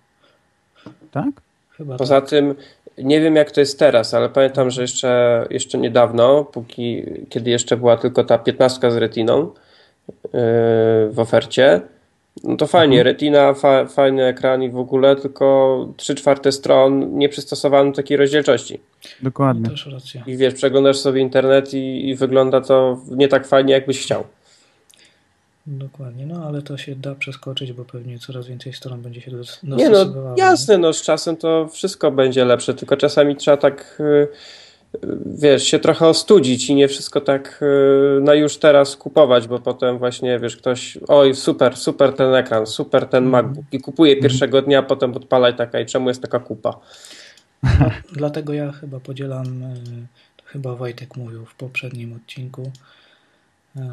[1.10, 1.30] tak?
[1.70, 2.30] Chyba Poza tak.
[2.30, 2.54] tym
[2.98, 7.76] nie wiem jak to jest teraz, ale pamiętam, że jeszcze, jeszcze niedawno, póki, kiedy jeszcze
[7.76, 9.50] była tylko ta 15 z retiną yy,
[11.10, 11.80] w ofercie,
[12.44, 13.14] no to fajnie, Mhm.
[13.14, 18.16] retina, fa, fajny ekran i w ogóle, tylko 3 czwarte stron nie przystosowano do takiej
[18.16, 18.80] rozdzielczości.
[19.22, 19.62] Dokładnie.
[19.62, 20.22] No też racja.
[20.26, 24.24] I wiesz, przeglądasz sobie internet i, i wygląda to nie tak fajnie, jakbyś chciał.
[25.66, 29.62] Dokładnie, no ale to się da przeskoczyć, bo pewnie coraz więcej stron będzie się dos-
[29.62, 30.34] Nie no, dostosowywało.
[30.38, 34.28] jasne, no z czasem to wszystko będzie lepsze, tylko czasami trzeba tak, y,
[35.26, 39.98] wiesz, się trochę ostudzić i nie wszystko tak y, na już teraz kupować, bo potem
[39.98, 43.46] właśnie, wiesz, ktoś, oj, super, super ten ekran, super ten Mhm.
[43.46, 46.80] MacBook i kupuje pierwszego dnia, potem odpala i taka, i czemu jest taka kupa?
[48.12, 49.62] Dlatego ja chyba podzielam,
[50.36, 52.72] to chyba Wojtek mówił w poprzednim odcinku,
[53.76, 53.90] e,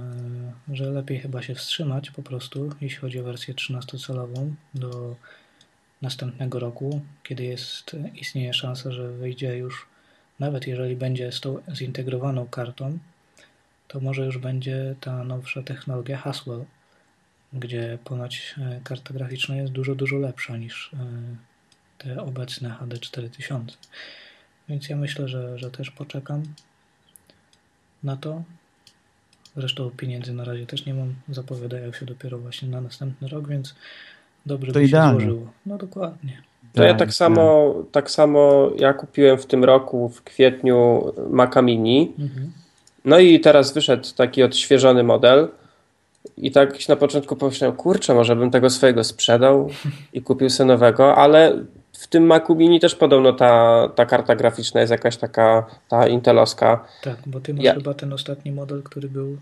[0.74, 5.16] że lepiej chyba się wstrzymać po prostu, jeśli chodzi o wersję 13-calową do
[6.02, 9.86] następnego roku, kiedy jest, istnieje szansa, że wyjdzie już,
[10.40, 12.98] nawet jeżeli będzie z tą zintegrowaną kartą,
[13.88, 16.66] to może już będzie ta nowsza technologia Haswell,
[17.54, 20.98] gdzie ponoć e, karta graficzna jest dużo, dużo lepsza niż e,
[21.98, 23.78] te obecne HD 4000.
[24.70, 26.44] Więc ja myślę, że, że też poczekam
[28.04, 28.44] na to.
[29.58, 33.76] Zresztą pieniędzy na razie też nie mam, zapowiadają się dopiero właśnie na następny rok, więc
[34.46, 35.20] dobrze To by idealnie.
[35.20, 35.54] się złożyło.
[35.66, 36.42] No dokładnie.
[36.74, 41.62] To ja Tak, tak samo, tak samo ja kupiłem w tym roku, w kwietniu Maca
[41.62, 42.52] Mini, Mhm.
[43.06, 45.48] No i teraz wyszedł taki odświeżony model.
[46.38, 49.70] I tak na początku pomyślałem, kurczę, może bym tego swojego sprzedał
[50.14, 51.56] i kupił sobie nowego, ale
[51.94, 56.86] w tym Macu Mini też podobno ta, ta karta graficzna jest jakaś taka, ta intelowska.
[57.04, 59.38] Tak, bo ty masz Ja- chyba ten ostatni model, który był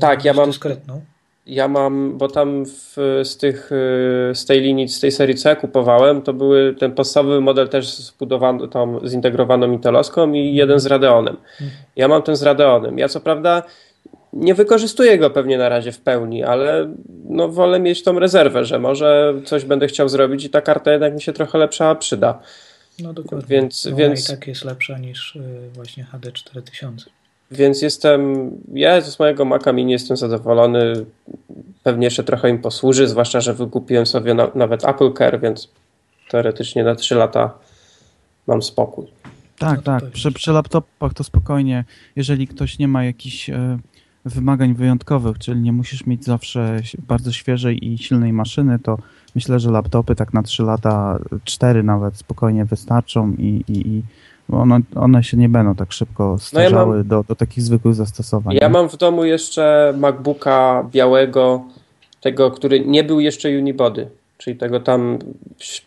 [0.00, 1.00] Tak, ja mam- dyskretną.
[1.46, 5.56] Ja mam, bo tam w, z, tych, y, z tej linii, z tej serii C
[5.56, 11.36] kupowałem, to były ten podstawowy model też zbudowany, tą zintegrowaną intelowską i jeden z Radeonem.
[11.60, 11.70] Mhm.
[11.96, 12.98] Ja mam ten z Radeonem.
[12.98, 13.62] Ja co prawda
[14.32, 18.78] nie wykorzystuję go pewnie na razie w pełni, ale no wolę mieć tą rezerwę, że
[18.78, 22.38] może coś będę chciał zrobić i ta karta jednak mi się trochę lepsza przyda.
[22.98, 23.46] No dokładnie.
[23.48, 25.42] Więc- Ona więc- i tak jest lepsza niż y,
[25.74, 27.10] właśnie HD 4000.
[27.50, 31.04] Więc jestem, ja z mojego Maca Mini jestem zadowolony.
[31.82, 35.68] Pewnie jeszcze trochę im posłuży, zwłaszcza, że wykupiłem sobie na, nawet Apple Care, więc
[36.30, 37.58] teoretycznie na 3 lata
[38.46, 39.06] mam spokój.
[39.58, 40.00] Tak, tak.
[40.00, 40.14] pewnie.
[40.14, 41.84] Przy, przy laptopach to spokojnie,
[42.16, 43.78] jeżeli ktoś nie ma jakichś e,
[44.24, 48.98] wymagań wyjątkowych, czyli nie musisz mieć zawsze bardzo świeżej i silnej maszyny, to
[49.34, 54.02] myślę, że laptopy tak na 3 lata, 4 nawet spokojnie wystarczą i, i, i
[54.52, 58.54] one, one się nie będą tak szybko starzały do, do takich zwykłych zastosowań.
[58.54, 58.72] Ja nie?
[58.72, 61.64] mam w domu jeszcze MacBooka białego,
[62.20, 64.08] tego, który nie był jeszcze Unibody,
[64.38, 65.18] czyli tego tam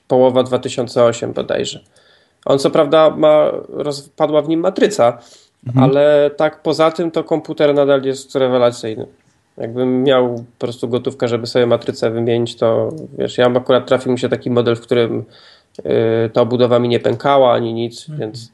[0.07, 1.79] połowa 2008 bodajże.
[2.45, 5.17] On co prawda ma, rozpadła w nim matryca,
[5.67, 5.83] Mhm.
[5.83, 9.05] ale tak poza tym to komputer nadal jest rewelacyjny.
[9.57, 14.19] Jakbym miał po prostu gotówkę, żeby sobie matrycę wymienić, to wiesz, ja akurat trafił mi
[14.19, 15.23] się taki model, w którym
[16.33, 18.19] ta obudowa mi nie pękała ani nic, mhm.
[18.19, 18.51] więc,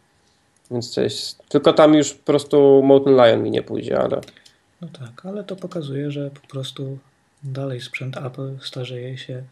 [0.71, 4.21] więc jest, tylko tam już po prostu Mountain Lion mi nie pójdzie, ale...
[4.81, 6.97] No tak, ale to pokazuje, że po prostu
[7.43, 9.43] dalej sprzęt Apple starzeje się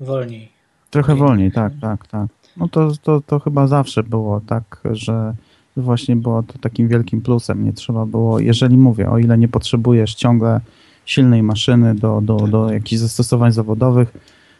[0.00, 0.48] wolniej.
[0.90, 2.26] Trochę wolniej, tak, tak, tak.
[2.56, 5.34] No to, to, to chyba zawsze było tak, że
[5.76, 7.64] właśnie było to takim wielkim plusem.
[7.64, 10.60] Nie trzeba było, jeżeli mówię, o ile nie potrzebujesz ciągle
[11.04, 12.50] silnej maszyny do, do, tak.
[12.50, 14.12] do jakichś zastosowań zawodowych,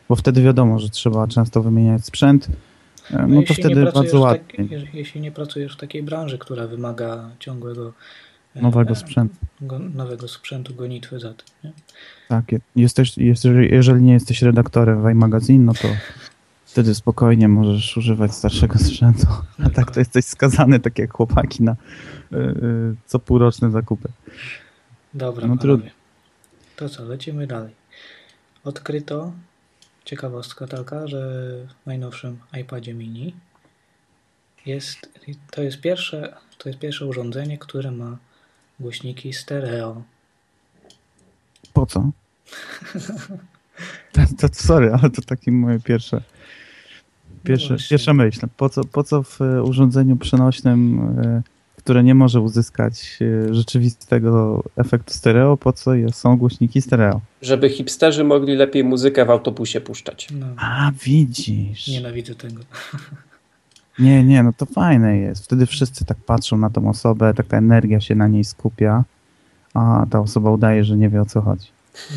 [0.09, 2.49] bo wtedy wiadomo, że trzeba często wymieniać sprzęt,
[3.11, 4.69] no, no to wtedy bardzo łatwiej.
[4.69, 7.93] Tak, jeśli nie pracujesz w takiej branży, która wymaga ciągłego
[8.55, 9.37] e, nowego sprzętu.
[9.61, 11.47] Go, nowego sprzętu, gonitwy za tym.
[11.65, 11.73] Nie?
[12.29, 12.45] Tak,
[12.77, 13.19] jesteś,
[13.71, 15.89] jeżeli nie jesteś redaktorem w iMagazine, no to
[16.67, 19.27] wtedy spokojnie możesz używać starszego sprzętu.
[19.65, 24.09] A tak to jesteś skazany, tak jak chłopaki, na y, y, co półroczne zakupy.
[25.15, 25.91] Dobra, no, trudno.
[26.77, 27.73] To co, lecimy dalej.
[28.65, 29.33] Odkryto
[30.05, 31.19] ciekawostka taka, że
[31.83, 33.35] w najnowszym iPadzie mini
[34.67, 38.19] jest, to jest pierwsze, to jest pierwsze urządzenie, które ma
[38.81, 40.03] głośniki stereo.
[41.73, 42.11] Po co?
[44.13, 46.23] to, to, sorry, ale to takie moje pierwsze
[47.45, 48.41] Pierwsze, no pierwsza myśl.
[48.57, 51.43] Po co, po co w urządzeniu przenośnym, e,
[51.85, 57.21] które nie może uzyskać e, rzeczywistego efektu stereo, po co są głośniki stereo?
[57.43, 60.29] Żeby hipsterzy mogli lepiej muzykę w autobusie puszczać.
[60.31, 60.47] No.
[60.57, 61.89] A, widzisz.
[61.89, 62.63] Nienawidzę tego.
[63.99, 65.45] Nie, nie, no to fajne jest.
[65.45, 69.05] Wtedy wszyscy tak patrzą na tą osobę, taka energia się na niej skupia,
[69.75, 71.69] a ta osoba udaje, że nie wie o co chodzi.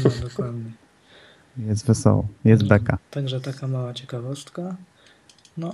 [0.03, 0.71] No, dokładnie.
[1.57, 2.97] Jest wesoło, jest beka.
[3.11, 4.75] Także taka mała ciekawostka.
[5.57, 5.73] No.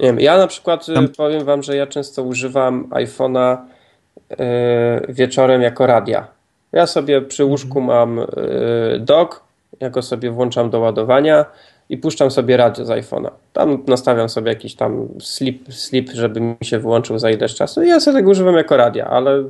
[0.00, 1.08] Nie wiem, ja na przykład y, Tam...
[1.08, 3.56] powiem wam, że ja często używam iPhone'a
[4.30, 4.36] yy,
[5.08, 6.26] wieczorem jako radia.
[6.72, 7.50] Ja sobie przy mhm.
[7.50, 9.40] łóżku mam yy, dock,
[9.80, 11.44] ja go sobie włączam do ładowania
[11.88, 13.30] i puszczam sobie radio z iPhone'a.
[13.52, 17.82] Tam nastawiam sobie jakiś tam sleep, sleep, żeby mi się wyłączył za ileś czasu.
[17.82, 19.42] I ja sobie tego używam jako radia, ale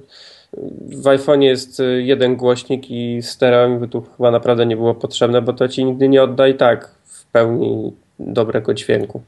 [0.81, 5.43] w iPhone'ie jest y, jeden głośnik i stereo by tu chyba naprawdę nie było potrzebne,
[5.43, 9.21] bo to ci nigdy nie odda i tak w pełni dobrego dźwięku.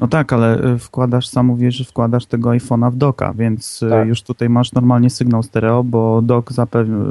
[0.00, 3.90] No tak, ale y, wkładasz, sam mówisz, że wkładasz tego iPhone'a w doka, więc y,
[3.90, 4.08] tak.
[4.08, 7.04] już tutaj masz normalnie sygnał stereo, bo dok zapewne,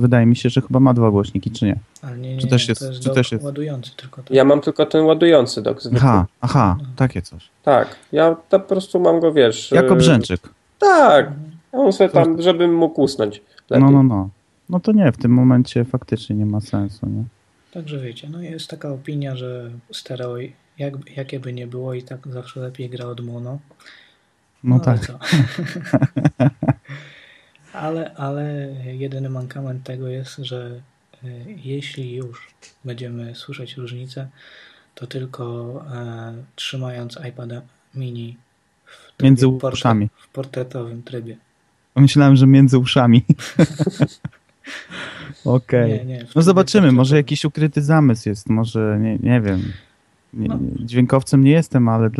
[0.00, 1.78] wydaje mi się, że chyba ma dwa głośniki, czy nie?
[2.02, 3.44] Ale nie, nie, czy też jest, to jest czy też jest...
[3.44, 4.22] ładujący tylko.
[4.22, 4.30] Tak.
[4.30, 5.98] Ja mam tylko ten ładujący dok zwykły.
[6.08, 6.86] Aha, aha, no.
[6.96, 7.48] takie coś.
[7.62, 9.72] Tak, ja po prostu mam go, wiesz...
[9.72, 10.40] Jako y, brzęczyk.
[10.78, 11.32] Tak,
[11.72, 13.86] ja on sobie tam, żebym mógł usnąć lepiej.
[13.86, 14.28] No, no, no.
[14.68, 17.24] No to nie, w tym momencie faktycznie nie ma sensu, nie?
[17.72, 20.36] Także wiecie, no jest taka opinia, że stereo
[20.78, 23.58] jak, jakie by nie było i tak zawsze lepiej gra od mono.
[24.64, 25.00] No, no tak.
[27.72, 30.80] ale, ale jedyny mankament tego jest, że
[31.24, 31.28] e,
[31.64, 32.48] jeśli już
[32.84, 34.28] będziemy słyszeć różnicę,
[34.94, 37.62] to tylko e, trzymając iPada
[37.94, 38.36] mini
[39.18, 40.08] w między uszami.
[40.16, 41.36] w portretowym trybie.
[41.96, 43.24] Myślałem, że między uszami.
[45.44, 46.02] Okej.
[46.02, 46.26] Okay.
[46.34, 49.72] No zobaczymy, może jakiś ukryty zamysł jest, może nie, nie wiem.
[50.32, 50.58] No.
[50.80, 52.10] Dźwiękowcem nie jestem, ale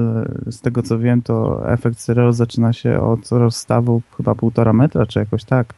[0.46, 5.18] z tego co wiem, to efekt stereo zaczyna się od rozstawu chyba półtora metra, czy
[5.18, 5.74] jakoś tak.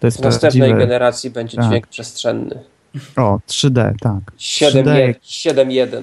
[0.00, 1.66] To jest w następnej generacji będzie tak.
[1.66, 2.58] dźwięk przestrzenny.
[3.16, 4.32] O, 3D, tak.
[4.38, 6.02] 7.1.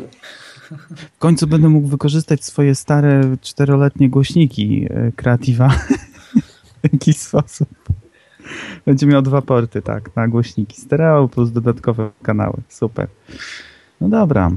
[0.96, 5.70] W końcu będę mógł wykorzystać swoje stare czteroletnie głośniki e, Creativa
[6.84, 7.70] w jakiś sposób.
[8.86, 12.58] Będzie miał dwa porty, tak, na głośniki stereo plus dodatkowe kanały.
[12.70, 13.08] Super.
[14.02, 14.52] No dobra.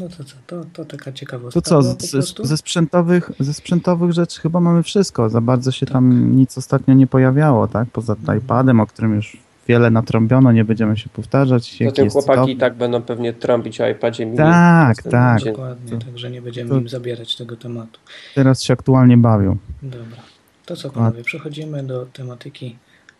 [0.00, 1.60] No to co, to, to taka ciekawostka.
[1.60, 5.30] To co, z, ze, sprzętowych, ze sprzętowych rzeczy chyba mamy wszystko.
[5.30, 5.92] Za bardzo się tak.
[5.92, 7.88] tam nic ostatnio nie pojawiało, tak?
[7.92, 8.38] Poza mhm.
[8.38, 9.36] iPadem, o którym już
[9.68, 11.78] wiele natrąbiono, nie będziemy się powtarzać.
[11.84, 14.38] Zatem chłopaki i tak będą pewnie trąbić o iPadzie mini.
[14.38, 15.44] Tak, tak.
[15.44, 18.00] Dokładnie, to, także nie będziemy to, im zabierać tego tematu.
[18.34, 19.56] Teraz się aktualnie bawią.
[19.82, 20.22] Dobra.
[20.66, 22.76] To co panowie, przechodzimy do tematyki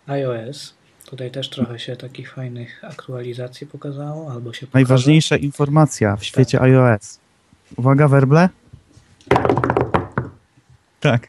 [0.07, 0.75] iOS.
[1.11, 4.83] Tutaj też trochę się takich fajnych aktualizacji pokazało, albo się pokaże.
[4.85, 6.67] Najważniejsza informacja w świecie tak.
[6.67, 7.19] iOS.
[7.77, 8.49] Uwaga, werble?
[11.01, 11.29] Tak.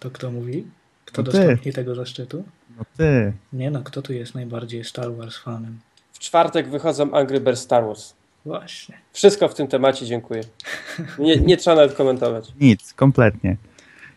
[0.00, 0.66] To kto mówi?
[1.04, 2.44] Kto no dostąpi tego zaszczytu?
[2.78, 3.32] No ty.
[3.52, 5.78] Nie no, kto tu jest najbardziej Star Wars fanem?
[6.12, 8.14] W czwartek wychodzą Angry Birds Star Wars.
[8.44, 8.98] Właśnie.
[9.12, 10.42] Wszystko w tym temacie, dziękuję.
[11.18, 12.52] Nie, nie trzeba nawet komentować.
[12.60, 13.56] Nic, kompletnie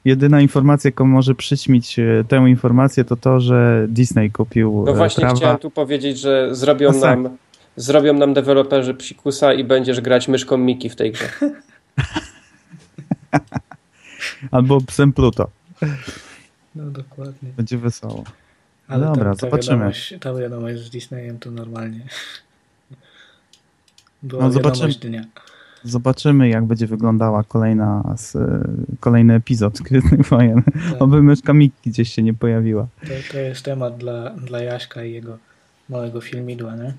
[0.05, 5.21] jedyna informacja, jaką może przyćmić e, tę informację, to to, że Disney kupił No właśnie
[5.21, 5.35] prawa.
[5.37, 7.37] chciałem tu powiedzieć, że zrobią no nam,
[7.75, 11.29] zrobią nam deweloperzy psikusa i będziesz grać myszką Miki w tej grze.
[14.51, 15.49] Albo psem Pluto.
[16.75, 17.49] No dokładnie.
[17.57, 18.23] Będzie wesoło.
[18.87, 19.77] Ale Dobra, ta, ta zobaczymy.
[19.77, 21.99] Wiadomość, ta wiadomość z Disneyem to normalnie.
[24.23, 24.93] Była No, no, zobaczymy.
[24.93, 25.23] dnia.
[25.83, 28.37] Zobaczymy, jak będzie wyglądała kolejna, z,
[28.99, 30.63] kolejny epizod Gwiezdnych Wojen.
[30.63, 31.01] Tak.
[31.01, 32.87] Oby myszka Miki gdzieś się nie pojawiła.
[33.01, 35.37] To, to jest temat dla, dla Jaśka i jego
[35.89, 36.93] małego filmidła, nie?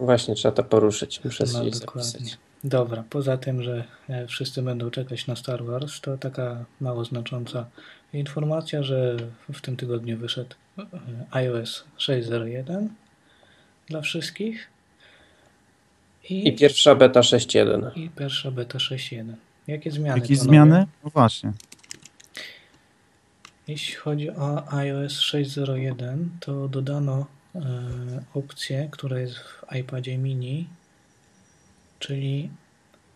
[0.00, 1.24] Właśnie, trzeba to poruszyć.
[1.24, 2.10] Muszę No, sobie dokładnie.
[2.10, 2.38] zapisać.
[2.64, 7.66] Dobra, poza tym, że e, wszyscy będą czekać na Star Wars, to taka mało znacząca
[8.12, 9.16] informacja, że
[9.52, 10.84] w tym tygodniu wyszedł e,
[11.30, 12.86] iOS 6.01
[13.88, 14.66] dla wszystkich
[16.28, 17.98] I pierwsza beta 6.1.
[17.98, 19.34] i pierwsza beta 6.1.
[19.66, 20.20] Jakie zmiany?
[20.20, 20.36] Panowie?
[20.36, 20.86] zmiany?
[21.04, 21.52] No właśnie.
[23.68, 27.60] Jeśli chodzi o iOS 6.01, to dodano e,
[28.34, 30.66] opcję, która jest w iPadzie mini,
[31.98, 32.50] czyli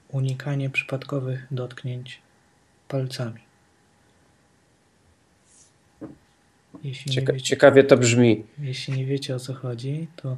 [0.09, 2.21] unikanie przypadkowych dotknięć
[2.89, 3.41] palcami.
[6.85, 8.45] Jeśli Cieka wiecie, ciekawie to brzmi.
[8.59, 10.37] jeśli nie wiecie o co chodzi, to e,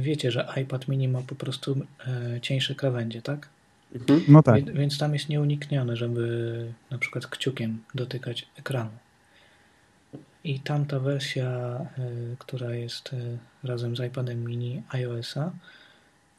[0.00, 3.48] wiecie, że iPad mini ma po prostu e, cieńsze krawędzie, tak?
[3.94, 4.22] Mhm.
[4.28, 4.64] No tak.
[4.64, 8.90] Wie- Więc tam jest nieuniknione, żeby na przykład kciukiem dotykać ekranu.
[10.44, 13.10] I tamta wersja, y, która jest
[13.64, 15.50] razem z iPadem mini iOS-a,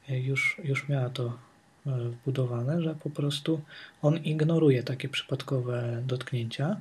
[0.09, 1.37] już, już miała to
[1.85, 3.61] wbudowane, że po prostu
[4.01, 6.79] on ignoruje takie przypadkowe dotknięcia,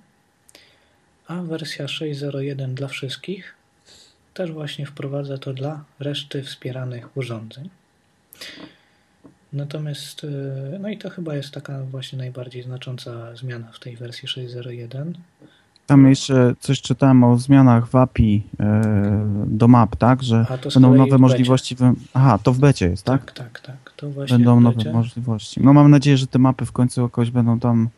[1.26, 3.54] a wersja 6.01 dla wszystkich
[4.38, 7.68] też właśnie wprowadza to dla reszty wspieranych urządzeń.
[9.52, 14.28] Natomiast, y, no i to chyba jest taka właśnie najbardziej znacząca zmiana w tej wersji
[14.28, 15.12] 6.01.
[15.86, 20.22] Tam jeszcze coś czytałem o zmianach w API e, do map, tak?
[20.22, 21.76] Że będą nowe możliwości.
[21.76, 23.24] w- Aha, to w becie jest, tak?
[23.24, 23.92] Tak, tak, tak.
[23.96, 25.60] To właśnie Będą nowe możliwości.
[25.62, 27.88] No mam nadzieję, że te mapy w końcu jakoś będą tam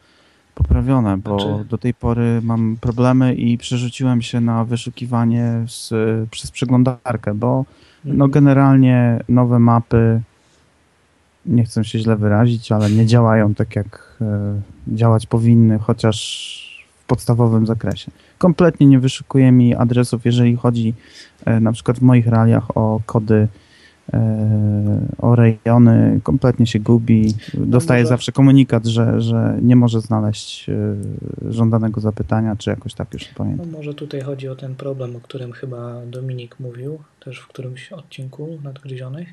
[0.55, 5.91] poprawione, bo Znaczy- do tej pory mam problemy i przerzuciłem się na wyszukiwanie z,
[6.31, 7.65] przez przeglądarkę, bo
[8.05, 8.31] no Mhm.
[8.31, 10.21] generalnie nowe mapy
[11.47, 16.61] nie chcę się źle wyrazić, ale nie działają tak jak e, działać powinny, chociaż
[17.03, 18.11] w podstawowym zakresie.
[18.39, 20.95] Kompletnie nie wyszukuje mi adresów, jeżeli chodzi
[21.45, 23.49] e, na przykład w moich realiach o kody,
[25.19, 27.35] o rejony, kompletnie się gubi.
[27.55, 30.75] Dostaje może- zawsze komunikat, że, że nie może znaleźć e,
[31.53, 33.71] żądanego zapytania, czy jakoś tak już pamiętam.
[33.71, 37.93] No może tutaj chodzi o ten problem, o którym chyba Dominik mówił, też w którymś
[37.93, 39.29] odcinku nadgryzionych,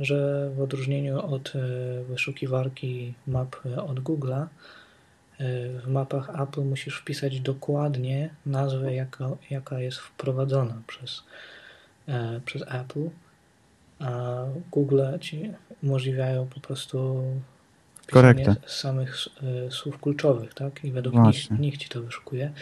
[0.00, 1.58] że w odróżnieniu od e,
[2.04, 4.46] wyszukiwarki map e, od Google'a, e,
[5.80, 11.22] w mapach Apple musisz wpisać dokładnie nazwę, jaka, jaka jest wprowadzona przez,
[12.08, 13.08] e, przez Apple,
[14.02, 15.50] a Google ci
[15.82, 17.22] umożliwiają po prostu
[18.02, 19.16] wpisanie samych
[19.66, 20.84] e, słów kluczowych, tak?
[20.84, 22.52] I według nich, nich ci to wyszukuje.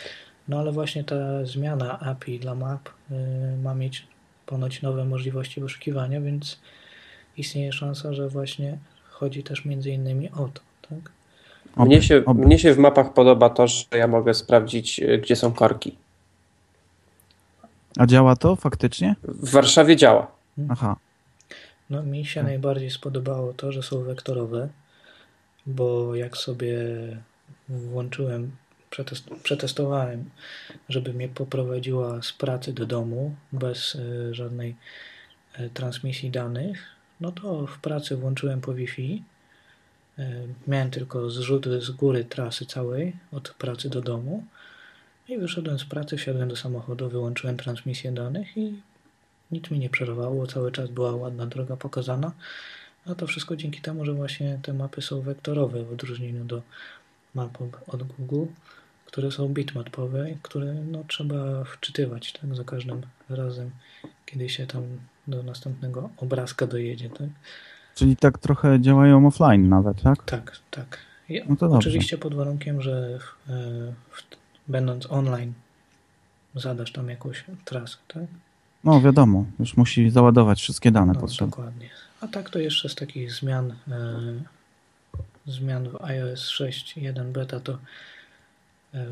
[0.48, 3.14] No ale właśnie ta zmiana API dla map y,
[3.62, 4.06] ma mieć
[4.46, 6.58] ponoć nowe możliwości wyszukiwania, więc
[7.36, 8.78] istnieje szansa, że właśnie
[9.10, 11.12] chodzi też między innymi o to, tak?
[11.86, 12.46] Mnie Oby- się, oby.
[12.46, 15.96] mnie się w mapach podoba to, że ja mogę sprawdzić, y, gdzie są korki.
[17.98, 19.16] A działa to faktycznie?
[19.22, 20.26] W Warszawie działa.
[20.68, 20.96] Aha.
[21.90, 22.46] No mi się Tak.
[22.46, 24.68] najbardziej spodobało to, że są wektorowe,
[25.66, 26.76] bo jak sobie
[27.68, 28.50] włączyłem,
[28.90, 30.30] przetest, przetestowałem,
[30.88, 34.76] żeby mnie poprowadziła z pracy do domu bez y, żadnej
[35.60, 36.82] y, transmisji danych,
[37.20, 39.22] no to w pracy włączyłem po Wi-Fi.
[40.18, 40.22] Y,
[40.66, 44.44] miałem tylko zrzut z góry trasy całej od pracy do domu.
[45.28, 48.80] I wyszedłem z pracy, wsiadłem do samochodu, wyłączyłem transmisję danych i
[49.52, 52.32] nic mi nie przerwało, cały czas była ładna droga pokazana.
[53.06, 56.62] A to wszystko dzięki temu, że właśnie te mapy są wektorowe w odróżnieniu do
[57.34, 58.52] map od- Google,
[59.06, 63.70] które są bitmapowe, które no, trzeba wczytywać tak, za każdym razem,
[64.26, 64.82] kiedy się tam
[65.28, 67.10] do następnego obrazka dojedzie.
[67.10, 67.28] Tak,
[67.94, 70.24] Czyli tak trochę działają offline nawet, tak?
[70.24, 70.56] tak.
[70.70, 70.98] tak.
[71.28, 73.54] I No oczywiście pod warunkiem, że w, e,
[74.10, 74.22] w,
[74.68, 75.52] będąc online
[76.54, 77.96] zadasz tam jakąś trasę.
[78.08, 78.22] Tak?
[78.84, 81.50] No wiadomo, już musi załadować wszystkie dane No, potrzebne.
[81.50, 81.88] dokładnie.
[82.20, 84.20] A tak to jeszcze z takich zmian, e,
[85.46, 87.78] zmian w iOS 6.1 beta to
[88.94, 89.06] e,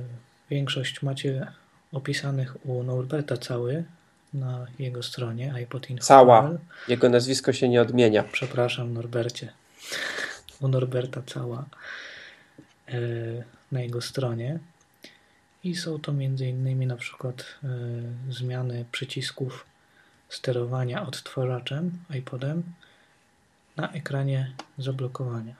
[0.50, 1.46] większość macie
[1.92, 3.84] opisanych u Norberta cały
[4.34, 6.04] na jego stronie iPod Info.
[6.04, 6.50] Cała.
[6.88, 8.24] Jego nazwisko się nie odmienia.
[8.32, 9.52] Przepraszam Norbercie.
[10.60, 11.64] U Norberta cała
[12.88, 12.92] e,
[13.72, 14.58] na jego stronie.
[15.64, 16.12] I są to
[16.48, 17.68] innymi na przykład e,
[18.32, 19.66] zmiany przycisków
[20.28, 22.62] sterowania odtwarzaczem iPodem
[23.76, 25.54] na ekranie zablokowania.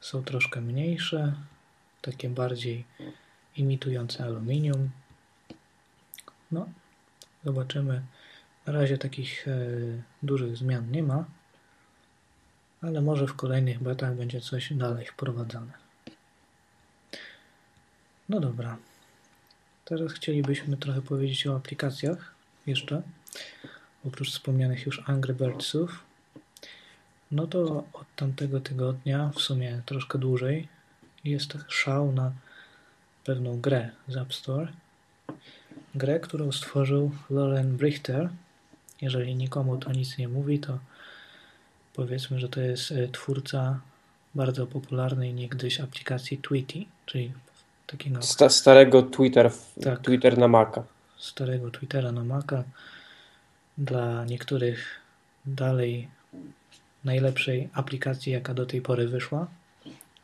[0.00, 1.34] Są troszkę mniejsze,
[2.02, 2.84] takie bardziej
[3.56, 4.90] imitujące aluminium.
[6.52, 6.68] no,
[7.44, 8.02] zobaczymy.
[8.66, 9.52] Na razie takich e,
[10.22, 11.24] dużych zmian nie ma,
[12.82, 15.87] ale może w kolejnych betach będzie coś dalej wprowadzane.
[18.28, 18.76] No dobra.
[19.84, 22.34] Teraz chcielibyśmy trochę powiedzieć o aplikacjach
[22.66, 23.02] jeszcze.
[24.04, 26.04] Oprócz wspomnianych już Angry Birdsów.
[27.30, 30.68] No to od tamtego tygodnia, w sumie troszkę dłużej,
[31.24, 32.32] jest szał na
[33.24, 34.72] pewną grę z App Store.
[35.94, 38.28] Grę, którą stworzył Lauren Brichter.
[39.00, 40.78] Jeżeli nikomu to nic nie mówi, to
[41.94, 43.80] powiedzmy, że to jest e, twórca
[44.34, 47.32] bardzo popularnej niegdyś aplikacji Tweety, czyli
[47.88, 48.22] takiego...
[48.22, 49.50] Sta starego Twitter,
[49.82, 50.84] tak, Twitter na Maca.
[51.18, 52.64] Starego Twittera na Maca.
[53.78, 55.00] Dla niektórych
[55.46, 56.08] dalej
[57.04, 59.46] najlepszej aplikacji, jaka do tej pory wyszła.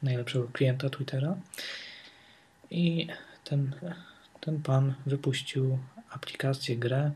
[0.02, 1.36] Najlepszego klienta Twittera.
[2.70, 3.06] I
[3.44, 3.74] ten,
[4.40, 5.78] ten pan wypuścił
[6.10, 7.10] aplikację, grę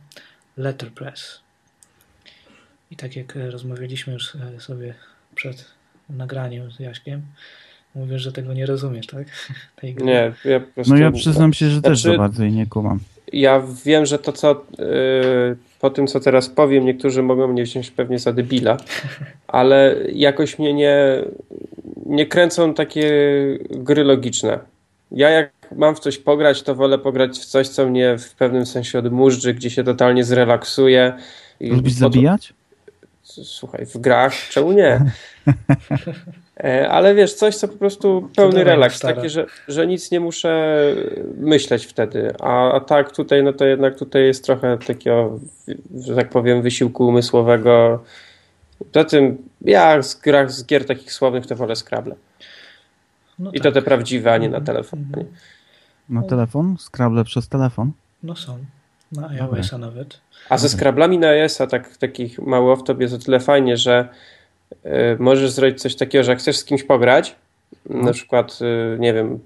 [0.57, 1.41] Letterpress.
[2.91, 4.95] I tak jak rozmawialiśmy już e, sobie
[5.35, 5.65] przed
[6.09, 7.23] nagraniem z Jaśkiem,
[7.95, 9.27] mówisz, że tego nie rozumiesz, tak?
[10.05, 10.95] Nie, ja po prostu...
[10.95, 12.99] No ja przyznam się, że znaczy, też za bardzo jej nie kumam.
[13.33, 17.91] Ja wiem, że to co yy, po tym, co teraz powiem, niektórzy mogą mnie wziąć
[17.91, 18.77] pewnie za debila,
[19.49, 21.25] ale jakoś mnie nie,
[22.07, 23.13] nie kręcą takie
[23.71, 24.59] gry logiczne.
[25.11, 28.67] Ja jak mam w coś pograć, to wolę pograć w coś, co mnie w pewnym
[28.67, 31.13] sensie odmurzczy, gdzie się totalnie zrelaksuje.
[31.61, 32.55] Lubisz zabijać?
[33.23, 35.01] Słuchaj, w grach, czemu nie?
[36.65, 40.79] E, ale wiesz, coś, co po prostu pełny relaks, taki, że, że nic nie muszę
[41.37, 42.35] myśleć wtedy.
[42.41, 45.39] A, a tak tutaj, no to jednak tutaj jest trochę takiego,
[46.01, 48.03] że tak powiem, wysiłku umysłowego.
[48.93, 52.15] Poza tym ja z grach, z gier takich słownych to wolę Scrabble.
[53.39, 53.63] No I tak.
[53.63, 54.99] to te prawdziwe, a nie na telefon.
[54.99, 55.27] Mhm.
[56.09, 56.77] Na telefon?
[56.79, 57.93] Scrabble przez telefon?
[58.23, 58.59] No są.
[59.13, 60.21] Na iOS-a nawet.
[60.49, 64.09] A ze Scrablami na iOS-a tak, takich mało w tobie jest o tyle fajnie, że
[65.19, 67.37] możesz zrobić coś takiego, że jak chcesz z kimś pograć,
[67.91, 68.03] no.
[68.03, 69.39] na przykład, y, nie wiem,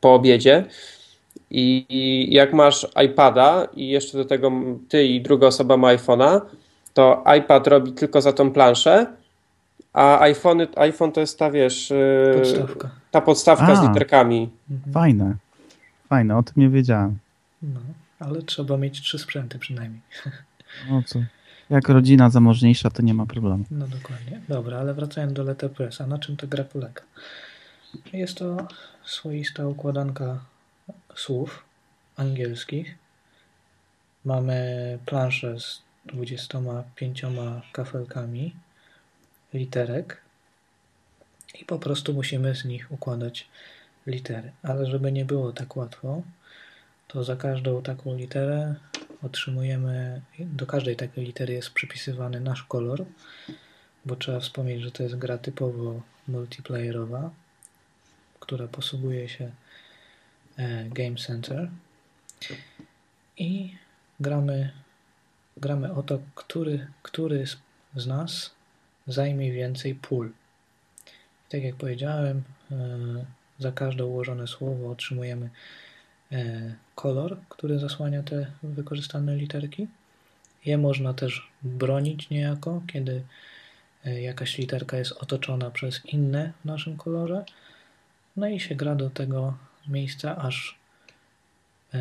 [0.00, 0.64] po obiedzie
[1.50, 4.52] i, jak masz iPada i jeszcze do tego
[4.88, 6.40] ty i druga osoba ma iPhone'a,
[6.94, 9.06] to iPad robi tylko za tą planszę,
[9.92, 12.90] a iPhone, iPhone to jest ta, wiesz, y, Podstawka.
[13.10, 14.50] ta podstawka a, z literkami.
[14.92, 15.36] Fajne.
[16.08, 17.18] Fajne, o tym nie wiedziałem.
[17.62, 17.80] No,
[18.18, 20.00] ale trzeba mieć trzy sprzęty przynajmniej.
[20.90, 21.18] No co?
[21.70, 23.64] Jak rodzina zamożniejsza, to nie ma problemu.
[23.70, 24.40] No dokładnie.
[24.48, 27.02] Dobra, ale wracając do Letterpressa, na czym ta gra polega?
[28.12, 28.68] Jest to
[29.04, 30.44] swoista układanka
[31.14, 31.64] słów
[32.16, 32.94] angielskich.
[34.24, 37.22] Mamy planszę z 25
[37.72, 38.54] kafelkami
[39.54, 40.20] literek
[41.60, 43.48] i po prostu musimy z nich układać
[44.06, 44.52] litery.
[44.62, 46.22] Ale żeby nie było tak łatwo,
[47.08, 48.74] to za każdą taką literę
[49.22, 53.04] otrzymujemy, do każdej takiej litery jest przypisywany nasz kolor,
[54.04, 57.30] bo trzeba wspomnieć, że to jest gra typowo multiplayerowa,
[58.40, 59.50] która posługuje się
[60.56, 61.70] e, Game Center
[63.36, 63.76] i
[64.20, 64.72] gramy,
[65.56, 67.44] gramy o to, który, który
[67.96, 68.50] z nas
[69.06, 70.30] zajmie więcej pól.
[71.48, 72.74] I tak jak powiedziałem, e,
[73.58, 75.50] za każde ułożone słowo otrzymujemy
[76.32, 79.88] e, kolor, który zasłania te wykorzystane literki.
[80.64, 83.22] Je można też bronić niejako, kiedy
[84.04, 87.44] e, jakaś literka jest otoczona przez inne w naszym kolorze.
[88.36, 89.54] No i się gra do tego
[89.88, 90.78] miejsca, aż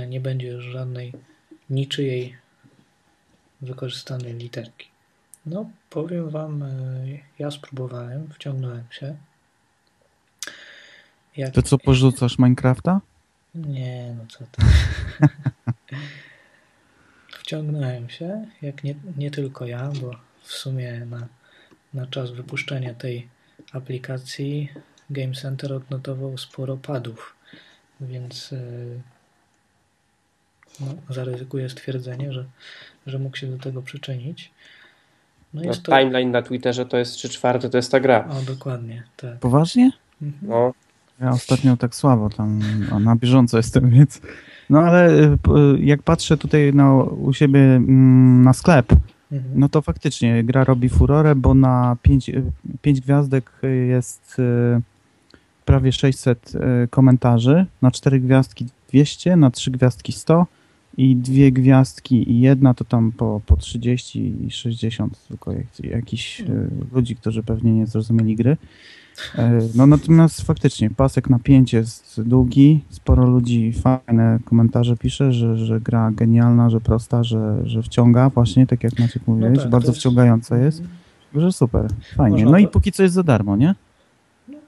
[0.08, 1.14] nie będzie już żadnej
[1.70, 2.38] niczyjej
[3.62, 4.88] wykorzystanej literki.
[5.46, 6.70] No, powiem Wam, e,
[7.40, 9.16] ja spróbowałem, wciągnąłem się.
[11.38, 11.54] Jak...
[11.54, 13.02] To co, porzucasz Minecrafta?
[13.56, 14.62] Nie, no co to.
[17.44, 21.28] wciągnąłem się, jak nie, nie tylko ja, bo w sumie na,
[21.94, 23.28] na czas wypuszczenia tej
[23.74, 24.70] aplikacji
[25.10, 27.36] Game Center odnotował sporo padów,
[28.02, 28.58] więc e,
[30.80, 32.46] no, zaryzykuję stwierdzenie, że,
[33.08, 34.52] że mógł się do tego przyczynić.
[35.54, 35.98] No, no to...
[35.98, 38.28] Timeline na Twitterze to jest 3 czwarte, to jest ta gra.
[38.30, 39.40] O, dokładnie, tak.
[39.40, 39.92] Poważnie?
[40.22, 40.52] Mhm.
[40.52, 40.74] No.
[41.20, 42.60] Ja ostatnio tak słabo tam
[43.00, 44.22] na bieżąco jestem, więc...
[44.70, 45.38] No ale y,
[45.80, 48.92] jak patrzę tutaj na, u siebie mm, na sklep,
[49.32, 49.60] mhm.
[49.60, 52.32] no to faktycznie gra robi furorę, bo na 5,
[52.82, 53.52] 5 gwiazdek
[53.88, 54.82] jest y,
[55.66, 60.46] prawie 600 y, komentarzy, na 4 gwiazdki 200, na 3 gwiazdki 100,
[60.98, 66.42] i dwie gwiazdki i jedna to tam po, po 30 i 60 tylko jak, jakiś
[66.42, 66.46] e,
[66.92, 68.58] ludzi, którzy pewnie nie zrozumieli gry.
[69.38, 75.82] E, No natomiast faktycznie pasek napięcie jest długi, sporo ludzi fajne komentarze pisze, że, że
[75.82, 80.00] gra genialna, że prosta, że, że wciąga właśnie, tak jak Maciek mówiłeś, tak, bardzo jest-
[80.00, 80.84] wciągająca jest,
[81.36, 81.86] że super,
[82.16, 82.38] fajnie.
[82.38, 83.76] Można No i to- póki co jest za darmo, nie?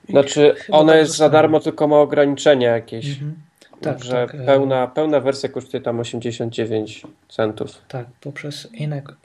[0.09, 3.09] Znaczy, Chyba ona tak jest za darmo, tylko ma ograniczenia jakieś.
[3.11, 3.33] Mhm.
[3.81, 7.81] Tak, że tak, e, pełna, pełna wersja kosztuje tam 89 centów.
[7.87, 8.67] Tak, poprzez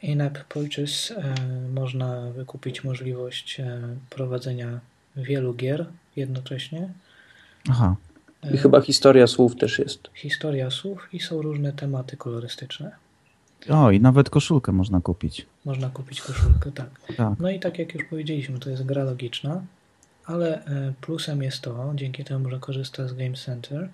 [0.03, 1.35] in-app, purchase e,
[1.75, 3.81] można wykupić możliwość e,
[4.11, 4.81] prowadzenia
[5.17, 5.87] wielu gier
[6.17, 6.89] jednocześnie.
[7.71, 7.97] Aha,
[8.43, 10.11] E, I chyba historia słów też jest.
[10.15, 12.91] Historia słów i są różne tematy kolorystyczne.
[13.69, 15.47] o i nawet koszulkę można kupić.
[15.65, 16.91] Można kupić koszulkę, tak.
[17.17, 17.39] Tak.
[17.41, 19.63] No i tak jak już powiedzieliśmy, to jest gra logiczna,
[20.27, 23.89] ale e, plusem jest to, dzięki temu, że korzysta z Game Center,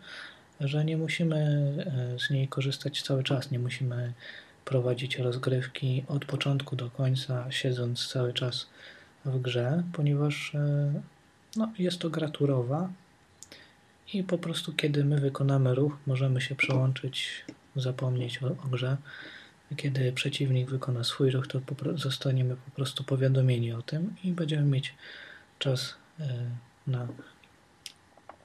[0.61, 4.13] że nie musimy e, z niej korzystać cały czas, nie musimy
[4.65, 8.67] prowadzić rozgrywki od początku do końca, siedząc cały czas
[9.25, 10.93] w grze, ponieważ e,
[11.57, 12.89] no, jest to gra turowa
[14.15, 17.45] i po prostu kiedy my wykonamy ruch, możemy się przełączyć,
[17.77, 18.97] zapomnieć o, o grze.
[19.77, 21.61] Kiedy przeciwnik wykona swój ruch, to
[21.95, 24.95] zostaniemy po prostu powiadomieni o tym i będziemy mieć
[25.59, 26.51] czas e,
[26.87, 27.07] na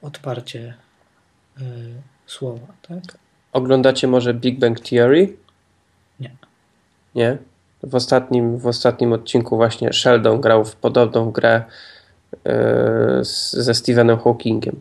[0.02, 0.74] odparcie
[2.26, 3.18] słowa, tak?
[3.52, 5.36] Oglądacie może Big Bang Theory?
[6.20, 6.36] Nie.
[7.14, 7.38] Nie?
[7.82, 11.64] W ostatnim, w ostatnim odcinku właśnie Sheldon grał w podobną grę
[12.44, 14.80] e, z, ze Stephenem Hawkingiem.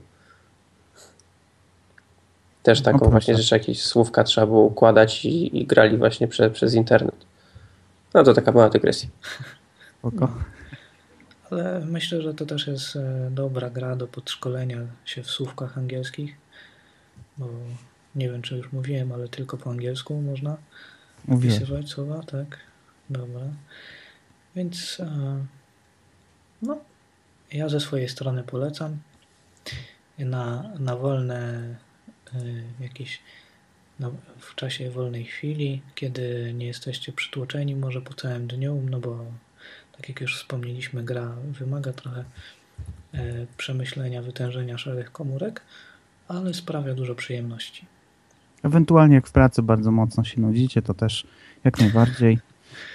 [2.64, 3.12] Też No taką proszę.
[3.12, 7.16] właśnie rzecz, jakieś słówka trzeba było układać i, i grali właśnie prze, przez internet.
[8.14, 9.10] No to taka mała dygresja.
[10.00, 10.32] Spoko.
[11.52, 16.36] Ale myślę, że to też jest e, dobra gra do podszkolenia się w słówkach angielskich,
[17.42, 17.50] bo
[18.16, 20.58] nie wiem, czy już mówiłem, ale tylko po angielsku można
[21.28, 21.50] Mówię.
[21.50, 22.58] wpisywać słowa, tak?
[23.10, 23.42] Dobra.
[24.56, 25.46] Więc e,
[26.62, 26.78] no,
[27.52, 28.98] ja ze swojej strony polecam.
[30.20, 31.40] Na, na wolne
[32.34, 32.40] e,
[32.80, 33.20] jakieś
[34.00, 39.26] no, w czasie wolnej chwili, kiedy nie jesteście przytłoczeni może po całym dniu, no bo
[39.98, 42.24] tak jak już wspomnieliśmy, gra wymaga trochę
[43.14, 45.62] e, przemyślenia, wytężenia szarych komórek,
[46.32, 47.86] ale sprawia dużo przyjemności.
[48.64, 51.28] Ewentualnie jak w pracy bardzo mocno się nudzicie, to też
[51.64, 52.40] jak najbardziej.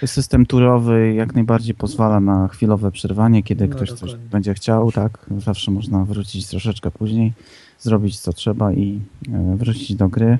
[0.05, 4.29] System turowy jak najbardziej pozwala na chwilowe przerwanie, kiedy No, ktoś coś dokładnie.
[4.29, 5.25] będzie chciał, tak?
[5.37, 7.33] Zawsze można wrócić troszeczkę później,
[7.79, 9.01] zrobić co trzeba i
[9.33, 10.37] e, wrócić do gry.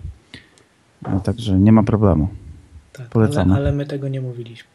[1.05, 2.27] E, Także nie ma problemu.
[2.93, 3.55] Tak, ale, Polecamy.
[3.55, 4.69] ale my tego nie mówiliśmy.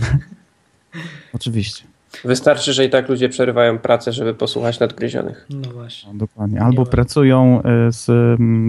[1.32, 1.84] Oczywiście.
[2.24, 5.46] Wystarczy, że i tak ludzie przerywają pracę, żeby posłuchać nadgryzionych.
[5.50, 6.12] No właśnie.
[6.12, 6.60] No, dokładnie.
[6.60, 8.06] Albo pracują e, z,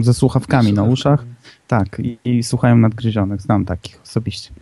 [0.06, 1.24] ze słuchawkami na uszach,
[1.68, 3.42] tak, i, i słuchają nadgryzionych.
[3.42, 4.52] Znam takich osobiście.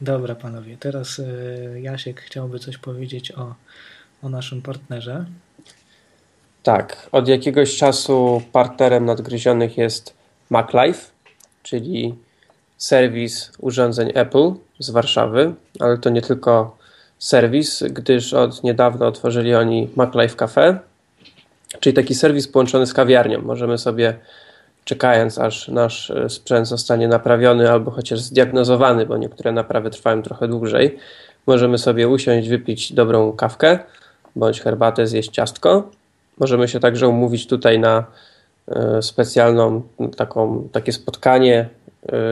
[0.00, 0.76] Dobra, panowie.
[0.80, 3.54] Teraz e, Jasiek chciałby coś powiedzieć o,
[4.22, 5.24] o naszym partnerze.
[6.62, 10.14] Tak, od jakiegoś czasu partnerem nadgryzionych jest
[10.50, 11.10] MacLife,
[11.62, 12.14] czyli
[12.76, 16.76] serwis urządzeń Apple z Warszawy, ale to nie tylko
[17.18, 20.78] serwis, gdyż od niedawna otworzyli oni MacLife Cafe,
[21.80, 23.42] czyli taki serwis połączony z kawiarnią.
[23.42, 24.14] Możemy sobie,
[24.84, 30.48] czekając aż nasz e, sprzęt zostanie naprawiony albo chociaż zdiagnozowany, bo niektóre naprawy trwają trochę
[30.48, 30.98] dłużej,
[31.46, 33.78] możemy sobie usiąść, wypić dobrą kawkę
[34.36, 35.90] bądź herbatę, zjeść ciastko.
[36.38, 38.04] Możemy się także umówić tutaj na
[38.68, 39.82] e, specjalną
[40.16, 41.68] taką, takie spotkanie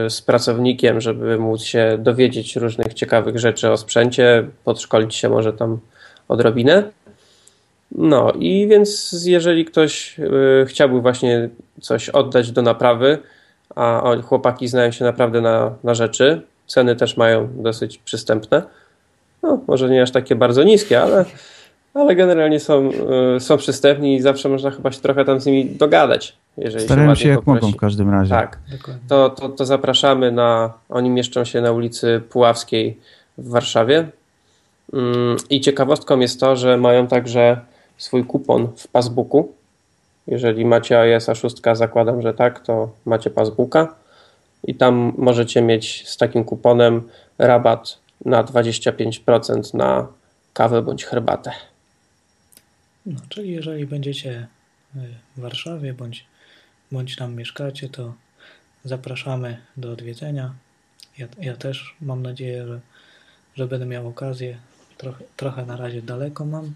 [0.09, 5.79] z pracownikiem, żeby móc się dowiedzieć różnych ciekawych rzeczy o sprzęcie, podszkolić się może tam
[6.27, 6.83] odrobinę.
[7.91, 11.49] No i więc jeżeli ktoś e, chciałby właśnie
[11.81, 13.17] coś oddać do naprawy,
[13.75, 18.63] a chłopaki znają się naprawdę na, na rzeczy, ceny też mają dosyć przystępne.
[19.43, 21.25] No, może nie aż takie bardzo niskie, ale,
[21.93, 22.89] ale generalnie są,
[23.35, 26.37] y, są przystępni i zawsze można chyba się trochę tam z nimi dogadać.
[26.57, 27.61] Jeżeli Starają ładnie się jak poprosi.
[27.61, 28.29] mogą w każdym razie.
[28.29, 29.03] Tak, Dokładnie.
[29.07, 30.73] to, to, to zapraszamy na.
[30.89, 32.99] Oni mieszczą się na ulicy Puławskiej
[33.37, 34.07] w Warszawie.
[34.93, 37.61] Mm, I ciekawostką jest to, że mają także
[37.97, 39.53] swój kupon w Passbooku.
[40.27, 43.95] Jeżeli macie iOS 6, zakładam, że tak, to macie Passbooka.
[44.63, 47.01] I tam możecie mieć z takim kuponem
[47.37, 50.07] rabat na 25% na
[50.53, 51.51] kawę bądź herbatę.
[53.05, 54.47] No, czyli jeżeli będziecie
[55.37, 56.25] w Warszawie bądź,
[56.93, 58.13] bądź tam mieszkacie, to
[58.83, 60.53] zapraszamy do odwiedzenia.
[61.17, 62.79] Ja, ja też mam nadzieję, że,
[63.55, 64.57] że będę miał okazję.
[64.97, 66.73] Trochę, trochę na razie daleko mam,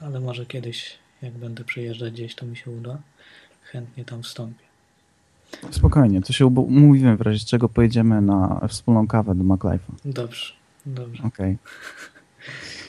[0.00, 2.98] ale może kiedyś, jak będę przyjeżdżać gdzieś, to mi się uda.
[3.62, 4.64] Chętnie tam wstąpię.
[5.70, 9.92] Spokojnie, to się umówimy, w razie czego pojedziemy na wspólną kawę do MacLife'a.
[10.04, 10.52] Dobrze,
[10.86, 11.22] dobrze.
[11.22, 11.56] Okej.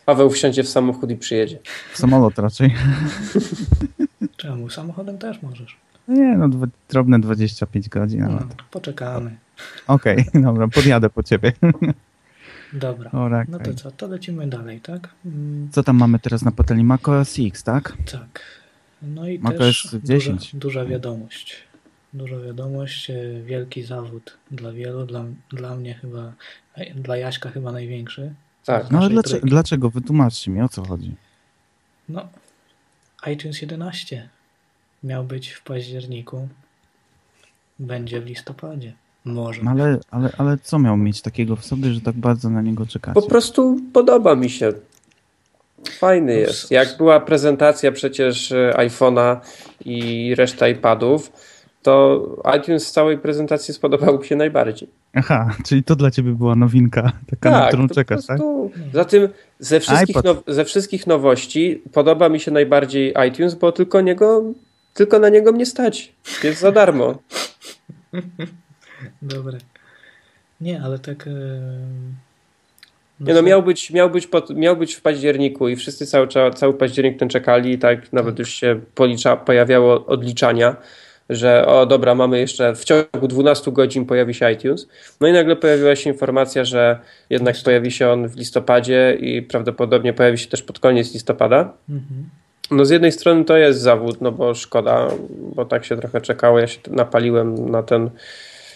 [0.05, 1.59] Paweł wsiądzie w samochód i przyjedzie.
[1.93, 2.75] W samolot raczej.
[4.37, 4.69] Czemu?
[4.69, 5.77] Samochodem też możesz.
[6.09, 8.21] Nie, no dwa, drobne 25 godzin.
[8.21, 8.39] No,
[8.71, 9.37] poczekamy.
[9.87, 11.51] Okej, dobra, podjadę po ciebie.
[12.73, 13.11] Dobra.
[13.11, 15.09] Ora, No to co, to lecimy dalej, tak?
[15.25, 16.83] Mm, Co tam mamy teraz na patelni?
[16.83, 17.97] macOS X, tak?
[18.11, 18.41] Tak.
[19.01, 20.51] No i macOS też 10.
[20.51, 21.55] Duża, duża wiadomość.
[22.13, 26.33] Duża wiadomość, e, wielki zawód dla wielu, dla, dla mnie chyba,
[26.95, 28.33] dla Jaśka chyba największy.
[28.65, 28.91] Tak.
[28.91, 29.89] No ale dlaczego, dlaczego?
[29.89, 31.15] Wytłumaczcie mi, o co chodzi.
[32.09, 32.27] No,
[33.27, 34.29] iTunes 11
[35.03, 36.47] miał być w październiku,
[37.79, 38.93] będzie w listopadzie.
[39.25, 39.61] Może.
[39.67, 43.21] Ale, ale, ale co miał mieć takiego w sobie, że tak bardzo na niego czekacie?
[43.21, 44.73] Po prostu podoba mi się.
[45.99, 46.71] Fajny No, jest.
[46.71, 49.37] Jak była prezentacja przecież e, iPhone'a
[49.85, 51.31] i reszta iPadów,
[51.83, 52.21] to
[52.57, 54.89] iTunes z całej prezentacji spodobał mi się najbardziej.
[55.13, 58.37] Aha, czyli to dla ciebie była nowinka, taka na którą czekasz, po tak?
[58.37, 59.29] prostu- Zatem
[59.59, 64.43] ze wszystkich, now, ze wszystkich nowości podoba mi się najbardziej iTunes, bo tylko, niego,
[64.99, 66.13] tylko na niego mnie stać.
[66.43, 67.19] Jest za darmo.
[69.21, 69.57] Dobre.
[70.61, 71.27] Nie, ale tak.
[71.27, 71.31] e,
[73.19, 76.73] Nie no, miał być, miał być, pod, miał być w październiku i wszyscy cały, cały
[76.73, 80.75] październik ten czekali i tak nawet już się policza, pojawiało odliczania,
[81.29, 84.87] że o dobra, mamy jeszcze w ciągu 12 godzin pojawi się iTunes.
[85.21, 90.13] No i nagle pojawiła się informacja, że jednak pojawi się on w listopadzie i prawdopodobnie
[90.13, 91.73] pojawi się też pod koniec listopada.
[91.89, 92.29] Mhm.
[92.71, 96.59] No z jednej strony to jest zawód, no bo szkoda, bo tak się trochę czekało,
[96.59, 98.09] ja się napaliłem na ten,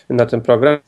[0.09, 0.79] na ten program,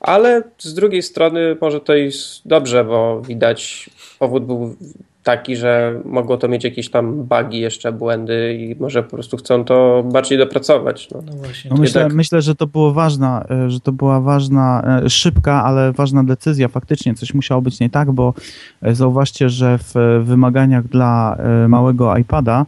[0.00, 4.76] ale z drugiej strony może to jest dobrze, bo widać powód był
[5.22, 9.64] taki, że mogło to mieć jakieś tam bugi, jeszcze błędy i może po prostu chcą
[9.64, 11.10] to bardziej dopracować.
[11.10, 11.22] No.
[11.26, 11.70] No właśnie.
[11.70, 15.64] No myślę, jednak- myślę, że to było ważna, e, że to była ważna, e, szybka,
[15.64, 16.68] ale ważna decyzja.
[16.68, 18.34] Faktycznie coś musiało być nie tak, bo
[18.82, 21.36] e, zauważcie, że w wymaganiach dla
[21.68, 22.66] małego iPada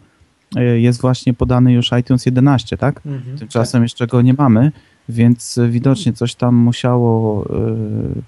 [0.77, 3.01] jest właśnie podany już iTunes 11, tak?
[3.07, 3.39] Mhm.
[3.39, 4.73] Tymczasem jeszcze go nie mamy,
[5.09, 7.49] więc e, widocznie coś tam musiało, e,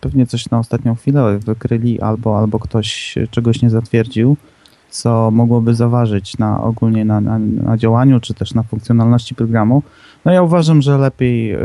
[0.00, 4.36] pewnie coś na ostatnią chwilę wykryli albo, albo ktoś czegoś nie zatwierdził,
[4.90, 9.82] co mogłoby zaważyć na ogólnie na, na, na działaniu, czy też na funkcjonalności programu.
[10.24, 11.60] No ja uważam, że lepiej e,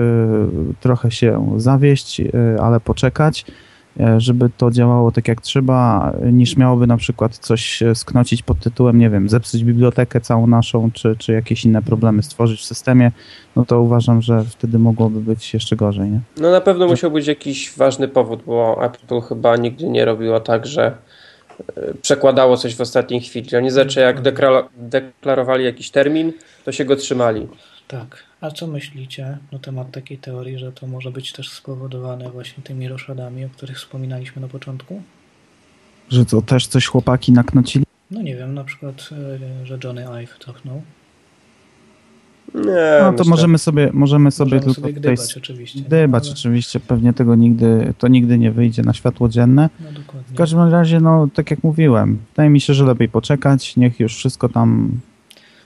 [0.80, 2.22] trochę się zawieść,
[2.62, 3.46] ale poczekać,
[4.18, 8.98] żeby to działało tak jak trzeba, niż miałoby na przykład coś e, sknocić pod tytułem,
[8.98, 13.12] nie wiem, zepsuć bibliotekę całą naszą, czy, czy jakieś inne problemy stworzyć w systemie,
[13.56, 16.20] no to uważam, że wtedy mogłoby być jeszcze gorzej, nie?
[16.38, 20.66] no na pewno musiał być jakiś ważny powód, bo Apple chyba nigdy nie robiło tak,
[20.66, 20.98] że
[21.78, 23.56] e, przekładało coś w ostatniej chwili.
[23.58, 26.34] Oni zawsze jak dekla- deklarowali jakiś termin,
[26.66, 27.48] to się go trzymali.
[27.88, 28.31] Tak.
[28.42, 32.88] A co myślicie na temat takiej teorii, że to może być też spowodowane właśnie tymi
[32.88, 35.02] roszadami, o których wspominaliśmy na początku?
[36.10, 37.86] Że to też coś chłopaki naknocili?
[38.12, 39.10] No nie wiem, na przykład,
[39.62, 40.82] e, że Johnny Ive cofnął.
[42.56, 42.62] Nie,
[43.02, 45.82] No to myślę- możemy sobie, możemy sobie Możemy tylko sobie tutaj gdybać oczywiście.
[45.82, 49.70] dybać ale- oczywiście, pewnie tego nigdy, to nigdy nie wyjdzie na światło dzienne.
[49.80, 50.34] No dokładnie.
[50.34, 54.16] W każdym razie, no tak jak mówiłem, wydaje mi się, że lepiej poczekać, niech już
[54.16, 54.92] wszystko tam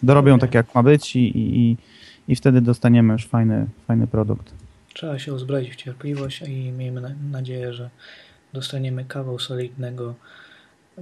[0.03, 0.41] dorobią Okej.
[0.41, 1.77] tak jak ma być i, i, i-
[2.27, 4.53] i wtedy dostaniemy już fajny, fajny produkt.
[4.93, 7.89] Trzeba się uzbroić w cierpliwość i miejmy na- nadzieję, że
[8.53, 10.15] dostaniemy kawał solidnego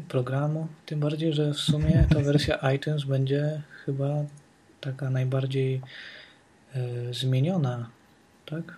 [0.07, 0.67] programu.
[0.85, 4.09] Tym bardziej, że w sumie ta wersja iTunes będzie chyba
[4.81, 5.81] taka najbardziej
[6.75, 6.79] e,
[7.13, 7.89] zmieniona,
[8.45, 8.77] tak?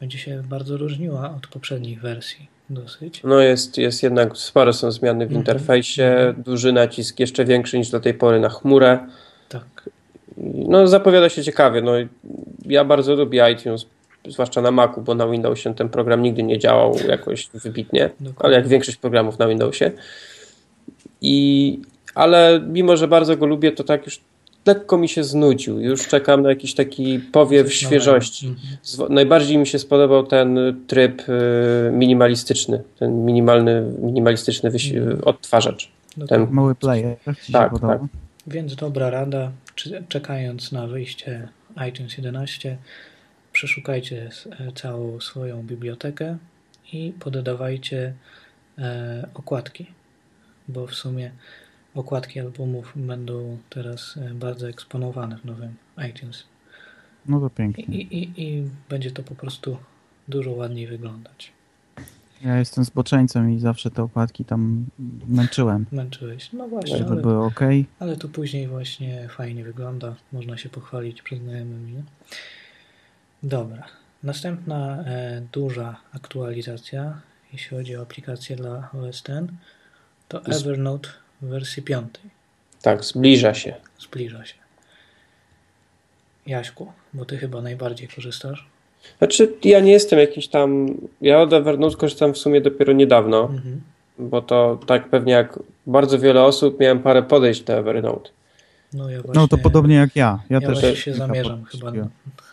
[0.00, 3.20] Będzie się bardzo różniła od poprzednich wersji dosyć.
[3.24, 5.40] No jest, jest jednak, spore są zmiany w Mhm.
[5.40, 9.06] interfejsie, duży nacisk, jeszcze większy niż do tej pory na chmurę.
[9.48, 9.90] Tak.
[10.54, 11.82] No zapowiada się ciekawie.
[11.82, 11.92] No,
[12.66, 13.86] ja bardzo lubię iTunes,
[14.28, 18.34] zwłaszcza na Macu, bo na Windowsie ten program nigdy nie działał jakoś wybitnie, Dokładnie.
[18.40, 19.90] ale jak większość programów na Windowsie.
[21.20, 21.80] I,
[22.14, 24.20] ale mimo, że bardzo go lubię, to tak już
[24.66, 25.80] lekko mi się znudził.
[25.80, 28.46] Już czekam na jakiś taki powiew Coś świeżości.
[28.46, 29.14] Mhm.
[29.14, 31.32] Najbardziej mi się spodobał ten tryb y,
[31.92, 35.20] minimalistyczny, ten minimalny, minimalistyczny wysi- Mhm.
[35.24, 35.90] odtwarzacz.
[36.50, 38.00] Mały player, tak ci się Tak, tak.
[38.46, 39.50] Więc dobra rada,
[40.08, 41.48] czekając na wyjście
[41.88, 42.78] iTunes 11,
[43.52, 44.30] przeszukajcie
[44.60, 46.38] e, całą swoją bibliotekę
[46.92, 48.14] i poddawajcie
[48.78, 49.86] e, okładki,
[50.68, 51.30] bo w sumie
[51.94, 55.74] okładki albumów będą teraz e, bardzo eksponowane w nowym
[56.08, 56.44] iTunes.
[57.26, 57.84] No to pięknie.
[57.84, 59.78] i, i, I będzie to po prostu
[60.28, 61.52] dużo ładniej wyglądać.
[62.44, 64.86] Ja jestem zboczeńcem i zawsze te okładki tam
[65.28, 66.52] męczyłem, Męczyłeś.
[66.52, 67.60] No właśnie, żeby ale, były ok.
[67.98, 70.14] ale to później właśnie fajnie wygląda.
[70.32, 71.92] Można się pochwalić przed znajomymi.
[71.92, 72.02] Nie?
[73.42, 73.84] Dobra.
[74.22, 77.20] Następna e, duża aktualizacja,
[77.52, 79.30] jeśli chodzi o aplikację dla OS X,
[80.28, 81.08] to Evernote
[81.42, 82.14] w wersji 5.
[82.82, 83.74] Tak, zbliża się.
[83.98, 84.54] Zbliża się.
[86.46, 88.73] Jaśku, bo ty chyba najbardziej korzystasz.
[89.18, 90.86] Znaczy, ja nie jestem jakiś tam.
[91.20, 93.80] Ja od Evernote korzystam w sumie dopiero niedawno, Mhm.
[94.18, 98.30] bo to tak pewnie jak bardzo wiele osób miałem parę podejść do Evernote.
[98.92, 100.38] No, ja właśnie, No to podobnie jak ja.
[100.50, 101.92] Ja, Ja też właśnie się zamierzam chyba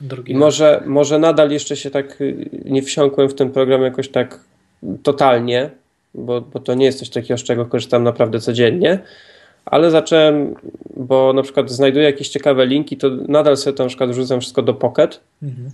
[0.02, 4.39] drugi może, może nadal jeszcze się tak y, nie wsiąkłem w ten program jakoś tak
[5.04, 5.70] totalnie,
[6.16, 8.99] bo, bo to nie jest coś takiego, z czego korzystam naprawdę codziennie,
[9.66, 10.56] ale zacząłem,
[10.97, 14.62] bo na przykład znajduję jakieś ciekawe linki, to nadal sobie to na przykład wrzucam wszystko
[14.62, 15.70] do Pocket, Mhm.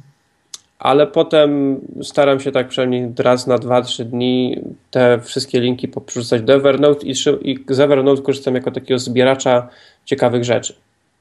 [0.79, 4.61] Ale potem staram się tak przynajmniej raz na 2-3 dni
[4.91, 9.69] te wszystkie linki poprzerzucać do Evernote i, i z Evernote korzystam jako takiego zbieracza
[10.05, 10.75] ciekawych rzeczy.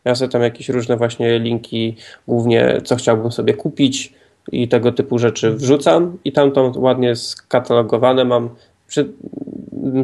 [0.05, 1.97] Ja sobie tam jakieś różne właśnie linki,
[2.29, 4.13] głównie co chciałbym sobie kupić
[4.53, 8.51] i tego typu rzeczy wrzucam i tam to ładnie skatalogowane mam.
[8.89, 9.09] Przy,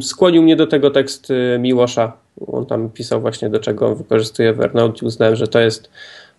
[0.00, 2.12] skłonił mnie do tego tekst y, Miłosza.
[2.46, 5.90] On tam pisał właśnie do czego wykorzystuje Evernote i uznałem, że to jest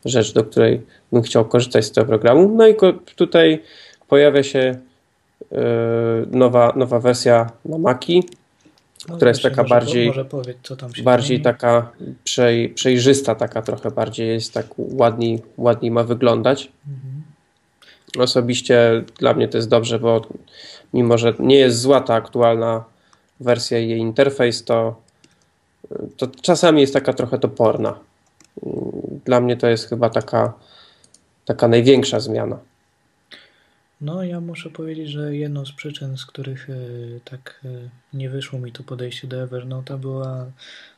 [0.06, 0.82] rzecz, do której
[1.12, 2.56] bym chciał korzystać z tego programu.
[2.56, 2.76] No i
[3.16, 3.64] tutaj
[4.08, 4.76] pojawia się
[5.42, 5.56] y,
[6.32, 8.24] nowa, nowa wersja na Maki,
[9.10, 11.44] No która jest taka bardziej- Może powiedz, tam bardziej zmieni.
[11.44, 11.92] taka
[12.24, 16.72] przej, przejrzysta, taka trochę bardziej jest tak ładniej, ładniej ma wyglądać.
[16.88, 17.24] Mhm.
[18.20, 20.22] Osobiście dla mnie to jest dobrze, bo
[20.94, 22.84] mimo, że nie jest zła ta aktualna
[23.40, 24.96] wersja i jej interfejs, to,
[26.18, 28.00] to czasami jest taka trochę toporna.
[29.26, 30.54] Dla mnie to jest chyba taka,
[31.46, 32.60] taka największa zmiana.
[34.04, 36.74] No, ja muszę powiedzieć, że jedną z przyczyn, z których e,
[37.26, 40.52] tak e, nie wyszło mi to podejście do Evernote'a, była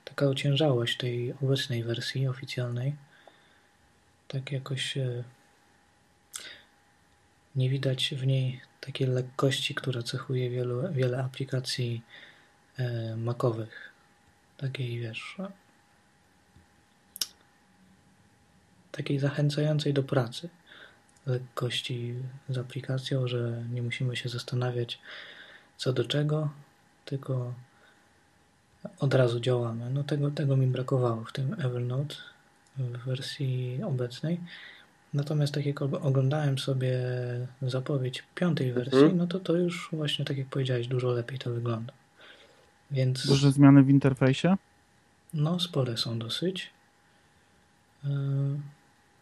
[0.06, 2.96] taka ociężałość tej obecnej wersji oficjalnej.
[4.28, 5.24] Tak jakoś e,
[7.56, 12.02] nie widać w niej takiej lekkości, która cechuje wielu, wiele aplikacji
[13.18, 13.90] macowych.
[14.58, 15.52] Takiej, wiesz, no,
[18.98, 20.50] takiej zachęcającej do pracy
[21.26, 22.14] lekkości
[22.50, 25.00] z aplikacją, że nie musimy się zastanawiać
[25.78, 26.50] co do czego,
[27.06, 27.54] tylko
[29.00, 29.90] od razu działamy.
[29.90, 32.16] No tego, tego mi brakowało w tym Evernote
[32.78, 34.40] w wersji obecnej.
[35.14, 36.98] Natomiast tak jak og- oglądałem sobie
[37.62, 39.18] zapowiedź piątej wersji, Mhm.
[39.18, 41.94] no to to już właśnie tak jak powiedziałeś, dużo lepiej to wygląda.
[42.92, 44.56] Więc Duże zmiany w interfejsie?
[45.34, 46.70] no spore są dosyć.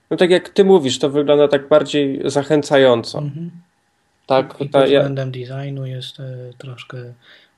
[0.10, 3.20] No tak jak ty mówisz, to wygląda tak bardziej zachęcająco.
[3.20, 3.52] mhm.
[4.26, 7.14] Tak, I ta, pod ja, względem designu jest e, troszkę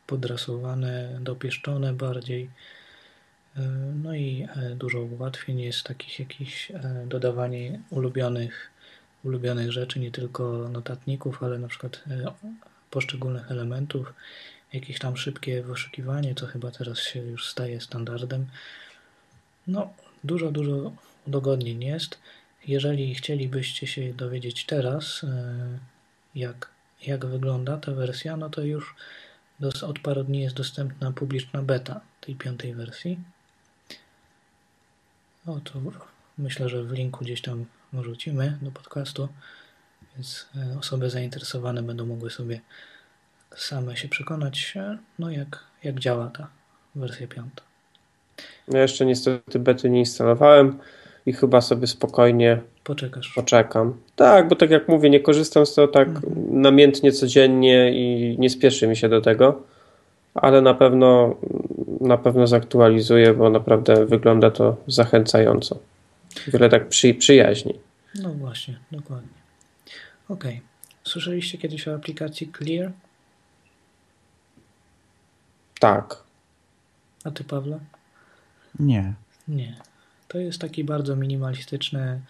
[0.07, 2.49] podrasowane, dopieszczone bardziej.
[3.57, 3.61] E,
[4.03, 6.71] no i e, dużo ułatwień jest takich jakichś
[7.05, 8.71] dodawanie ulubionych,
[9.23, 12.03] ulubionych rzeczy, nie tylko notatników, ale na przykład
[12.91, 14.13] poszczególnych elementów,
[14.73, 18.45] jakieś tam szybkie wyszukiwanie, co chyba teraz się już staje standardem.
[19.67, 19.93] No,
[20.23, 20.91] dużo, dużo
[21.27, 22.19] udogodnień jest.
[22.67, 25.79] Jeżeli chcielibyście się dowiedzieć teraz, e,
[26.35, 26.69] jak,
[27.07, 28.95] jak wygląda ta wersja, no to już
[29.81, 33.19] od paru dni jest dostępna publiczna beta tej piątej wersji.
[35.45, 35.73] No to
[36.37, 39.27] myślę, że w linku gdzieś tam wrzucimy do podcastu,
[40.15, 42.61] więc e, osoby zainteresowane będą mogły sobie
[43.55, 46.47] same się przekonać, e, no jak, jak działa ta
[46.95, 47.61] wersja piąta.
[48.67, 50.79] ja jeszcze niestety bety nie instalowałem
[51.25, 53.33] i chyba sobie spokojnie Poczekasz.
[53.35, 53.93] poczekam.
[54.15, 56.61] Tak, bo tak jak mówię, nie korzystam z tego tak Mhm.
[56.61, 59.61] namiętnie codziennie i nie spieszy mi się do tego,
[60.35, 61.35] ale na pewno
[62.01, 65.79] na pewno zaktualizuję, bo naprawdę wygląda to zachęcająco.
[66.47, 67.73] Wiele tak przy, przyjaźni.
[68.15, 69.29] No właśnie, dokładnie.
[70.29, 70.61] Okej.
[71.03, 72.91] Słyszeliście kiedyś o aplikacji Clear?
[75.79, 76.23] Tak.
[77.23, 77.79] A ty, Pawle?
[78.79, 79.13] Nie.
[79.47, 79.75] Nie.
[80.35, 82.21] To jest taki bardzo minimalistyczny,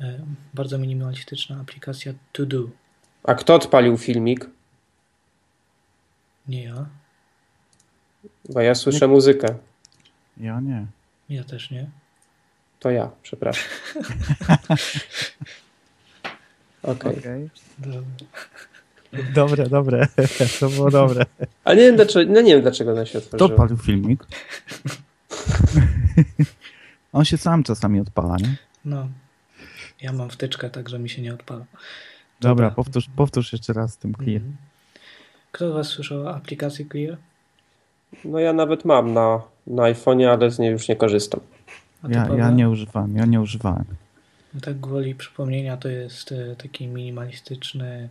[0.00, 0.18] e,
[0.54, 2.62] bardzo minimalistyczna aplikacja To Do.
[3.22, 4.46] A kto odpalił filmik?
[6.48, 6.86] Nie ja.
[8.48, 9.54] Bo ja słyszę muzykę.
[10.36, 10.86] Ja nie.
[11.28, 11.90] Ja też nie.
[12.80, 13.64] To ja, przepraszam.
[16.82, 17.18] Okej.
[17.18, 17.50] Okej.
[17.78, 18.02] Dobra.
[19.34, 20.06] Dobre, dobre.
[20.60, 21.26] To było dobre.
[21.64, 23.48] Ale nie wiem dlaczego, no nie wiem dlaczego ona się otworzyła.
[23.48, 24.26] To odpalił filmik.
[27.12, 28.56] On się sam czasami odpala, nie?
[28.84, 29.08] No.
[30.02, 31.64] Ja mam wtyczkę, także mi się nie odpala.
[32.40, 34.36] Dobra, powtórz, powtórz jeszcze raz z tym clear.
[34.36, 34.56] Mhm.
[35.52, 37.16] Kto z Was słyszał o aplikacji Clear?
[38.24, 41.40] No ja nawet mam na, na iPhone'ie, ale z niej już nie korzystam.
[42.08, 43.84] Ja, ja nie używałem, ja nie używałem.
[44.62, 48.08] Tak gwoli przypomnienia to jest e, taki minimalistyczny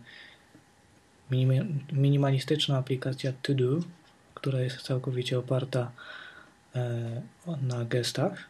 [1.92, 3.78] minimalistyczna aplikacja To Do,
[4.34, 5.90] która jest całkowicie oparta
[6.74, 7.22] e,
[7.62, 8.49] na gestach.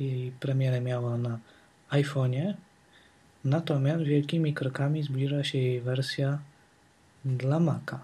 [0.00, 1.38] Jej premierę miała na
[1.90, 2.54] iPhone'ie,
[3.44, 6.38] natomiast wielkimi krokami zbliża się jej wersja
[7.24, 8.00] dla Maca.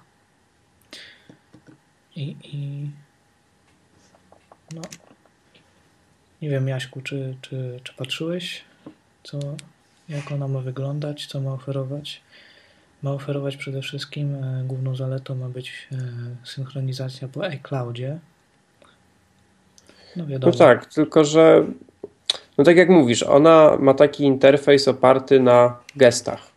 [2.17, 2.91] I, i
[4.75, 4.83] no,
[6.43, 8.65] nie wiem, Jaśku, czy, czy, czy patrzyłeś,
[9.23, 9.39] co,
[10.09, 12.21] jak ona ma wyglądać, co ma oferować?
[13.03, 15.97] Ma oferować przede wszystkim, e, główną zaletą ma być e,
[16.47, 18.19] synchronizacja po iCloudzie.
[20.17, 20.53] No, wiadomo.
[20.53, 21.65] no tak, tylko że
[22.59, 26.51] no tak jak mówisz, ona ma taki interfejs oparty na gestach.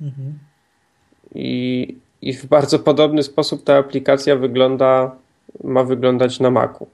[0.00, 0.38] Mhm.
[1.34, 5.16] I, I w bardzo podobny sposób ta aplikacja wygląda,
[5.64, 6.86] ma wyglądać na Macu.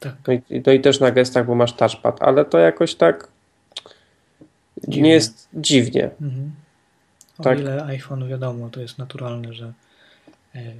[0.00, 0.14] Tak.
[0.26, 3.28] No i, no i też na gestach, bo masz touchpad, ale to jakoś tak
[4.88, 5.02] dziwnie.
[5.02, 6.10] nie jest dziwnie.
[6.20, 6.52] Mhm.
[7.38, 7.60] O tak.
[7.60, 9.72] ile iPhone wiadomo, to jest naturalne, że.
[10.54, 10.72] E,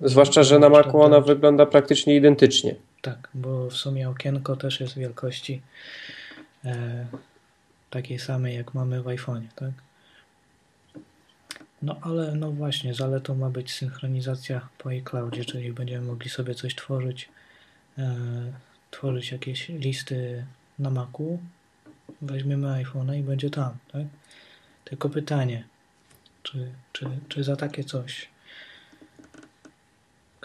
[0.00, 2.74] Zwłaszcza, że na Macu ona wygląda praktycznie identycznie.
[3.02, 5.62] Tak, bo w sumie okienko też jest wielkości
[6.64, 7.06] e,
[7.90, 9.70] takiej samej, jak mamy w iPhone'ie, tak?
[11.82, 16.74] No ale no właśnie, zaletą ma być synchronizacja po iCloudzie, czyli będziemy mogli sobie coś
[16.74, 17.28] tworzyć,
[17.98, 18.16] e,
[18.90, 20.46] tworzyć jakieś listy
[20.78, 21.38] na Macu,
[22.22, 24.02] weźmiemy iPhone'a i będzie tam, tak?
[24.84, 25.64] Tylko pytanie,
[26.42, 28.28] czy, czy, czy za takie coś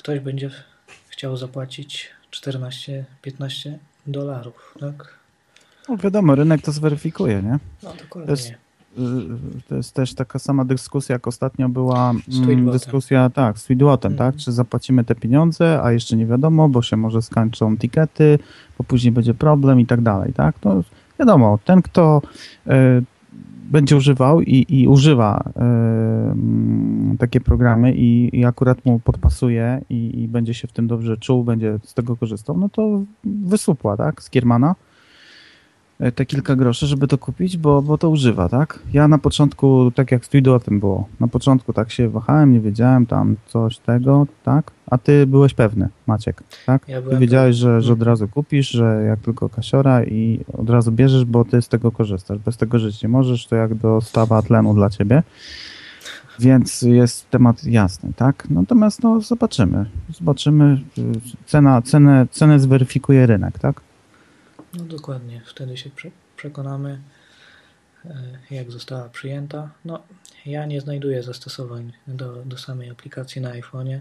[0.06, 0.50] ktoś będzie
[1.10, 2.10] chciał zapłacić
[2.42, 3.04] 14-15
[4.08, 5.16] dolarów, tak?
[5.90, 7.60] No wiadomo, rynek to zweryfikuje, nie?
[7.84, 8.26] No dokładnie.
[8.26, 8.52] To jest,
[9.68, 12.14] to jest też taka sama dyskusja, jak ostatnio była
[12.44, 14.18] mm, dyskusja, tak, z Tweetwotem, mm.
[14.18, 14.36] tak?
[14.36, 18.40] Czy zapłacimy te pieniądze, a jeszcze nie wiadomo, bo się może skończą tikety,
[18.78, 20.60] bo później będzie problem i tak dalej, tak?
[20.60, 20.84] To
[21.20, 22.22] wiadomo, ten, kto
[22.68, 22.72] y,
[23.72, 25.44] będzie używał i, i używa
[27.14, 31.18] y, takie programy i, i, akurat mu podpasuje i, i, będzie się w tym dobrze
[31.18, 34.76] czuł, będzie z tego korzystał, no to wysupła, tak, z Kiermana
[36.16, 38.80] te kilka groszy, żeby to kupić, bo, bo to używa, tak?
[38.94, 40.30] Ja na początku, tak jak z
[40.66, 44.72] tym było, na początku tak się wahałem, nie wiedziałem tam coś tego, tak?
[44.92, 46.88] A ty byłeś pewny, Maciek, tak?
[46.88, 50.92] Ja ty wiedziałeś, że, że od razu kupisz, że jak tylko kasiora i od razu
[50.92, 52.38] bierzesz, bo ty z tego korzystasz.
[52.38, 55.24] Bez tego żyć nie możesz, to jak dostawa tlenu dla ciebie.
[56.40, 58.48] Więc jest temat jasny, tak?
[58.50, 59.86] Natomiast no zobaczymy.
[60.14, 60.82] Zobaczymy.
[61.46, 63.82] Cena, cenę, cenę zweryfikuje rynek, tak?
[64.78, 65.90] No dokładnie, wtedy się
[66.38, 67.00] przekonamy,
[68.06, 69.70] e, jak została przyjęta.
[69.86, 70.00] No,
[70.46, 74.00] ja nie znajduję zastosowań do, do samej aplikacji na iPhone'ie.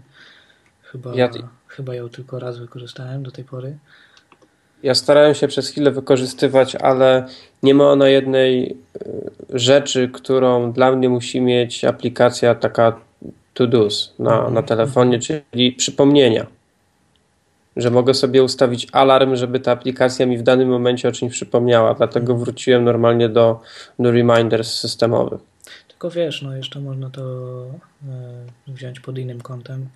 [0.81, 1.29] Chyba, ja...
[1.67, 3.77] chyba ją tylko raz wykorzystałem do tej pory.
[4.83, 7.27] Ja starałem się przez chwilę wykorzystywać, ale
[7.63, 8.77] nie ma ona jednej e,
[9.49, 12.99] rzeczy, którą dla mnie musi mieć aplikacja taka
[13.53, 14.65] to-dos na, na mhm.
[14.65, 16.54] telefonie, czyli przypomnienia
[17.75, 21.93] że mogę sobie ustawić alarm, żeby ta aplikacja mi w danym momencie o czymś przypomniała.
[21.93, 22.39] Dlatego mhm.
[22.39, 23.61] wróciłem normalnie do,
[23.99, 25.41] do reminders systemowych.
[25.87, 27.21] Tylko wiesz, no jeszcze można to
[28.67, 29.89] e, wziąć pod innym kątem.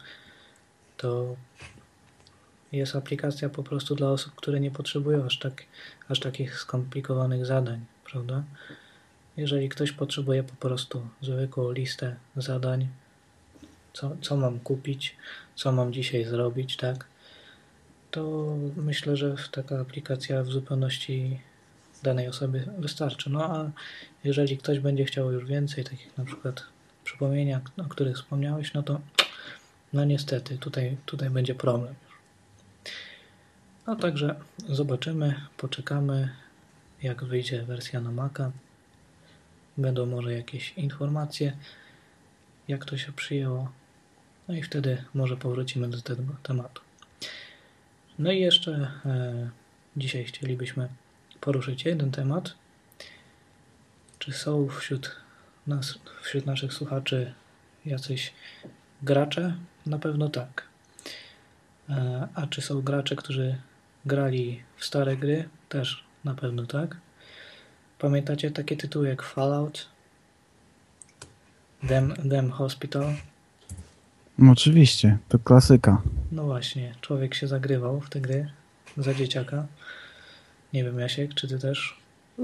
[0.98, 1.36] To
[2.72, 5.64] jest aplikacja po prostu dla osób, które nie potrzebują aż, tak,
[6.10, 7.80] aż takich skomplikowanych zadań,
[8.12, 8.44] prawda?
[9.38, 12.88] Jeżeli ktoś potrzebuje po prostu zwykłą listę zadań,
[13.94, 15.16] co, co mam kupić,
[15.56, 17.06] co mam dzisiaj zrobić, tak?
[18.12, 21.40] To myślę, że taka aplikacja w zupełności
[22.04, 23.30] danej osoby wystarczy.
[23.30, 23.72] No a
[24.24, 26.64] jeżeli ktoś będzie chciał już więcej, takich na przykład
[27.04, 29.02] przypomnienia, o których wspomniałeś, no to
[29.94, 31.96] no niestety tutaj, tutaj będzie problem.
[33.88, 34.36] No także
[34.70, 36.30] zobaczymy, poczekamy
[37.04, 38.52] jak wyjdzie wersja na Maca.
[39.78, 41.58] Będą może jakieś informacje,
[42.68, 43.72] jak to się przyjęło.
[44.48, 46.82] No i wtedy może powrócimy do tego tematu.
[48.20, 49.50] No i jeszcze e,
[49.98, 50.90] dzisiaj chcielibyśmy
[51.42, 52.54] poruszyć jeden temat.
[54.20, 55.16] Czy są wśród
[55.68, 57.34] nas, wśród naszych słuchaczy
[57.86, 58.34] jacyś
[59.02, 59.56] gracze?
[59.86, 60.64] Na pewno tak.
[61.90, 63.56] E, a czy są gracze, którzy
[64.06, 65.50] grali w stare gry?
[65.70, 66.98] Też na pewno tak.
[68.00, 69.88] Pamiętacie takie tytuły jak Fallout,
[71.84, 73.14] Dem, Dem Hospital,
[74.42, 76.02] no oczywiście, to klasyka.
[76.32, 78.50] No właśnie, człowiek się zagrywał w te gry
[78.98, 79.66] za dzieciaka.
[80.74, 82.00] Nie wiem, Jasiek, czy ty też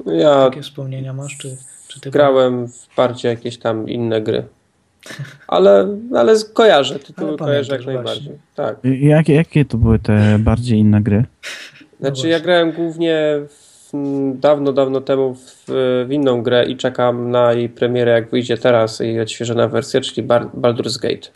[0.06, 1.38] ja takie wspomnienia masz?
[1.38, 4.44] Czy, czy ty grałem w bardziej jakieś tam inne gry.
[5.48, 8.40] Ale, ale kojarzę, tytuły ale kojarzę jak najbardziej.
[8.56, 8.78] Tak.
[8.84, 11.26] Jakie, jakie to były te bardziej inne gry?
[12.00, 13.18] Znaczy, no ja grałem głównie
[13.50, 13.66] w
[14.34, 15.66] dawno, dawno temu w,
[16.08, 20.28] w inną grę i czekam na jej premierę, jak wyjdzie teraz i odświeżona wersja, czyli
[20.28, 21.28] Baldur's Gate.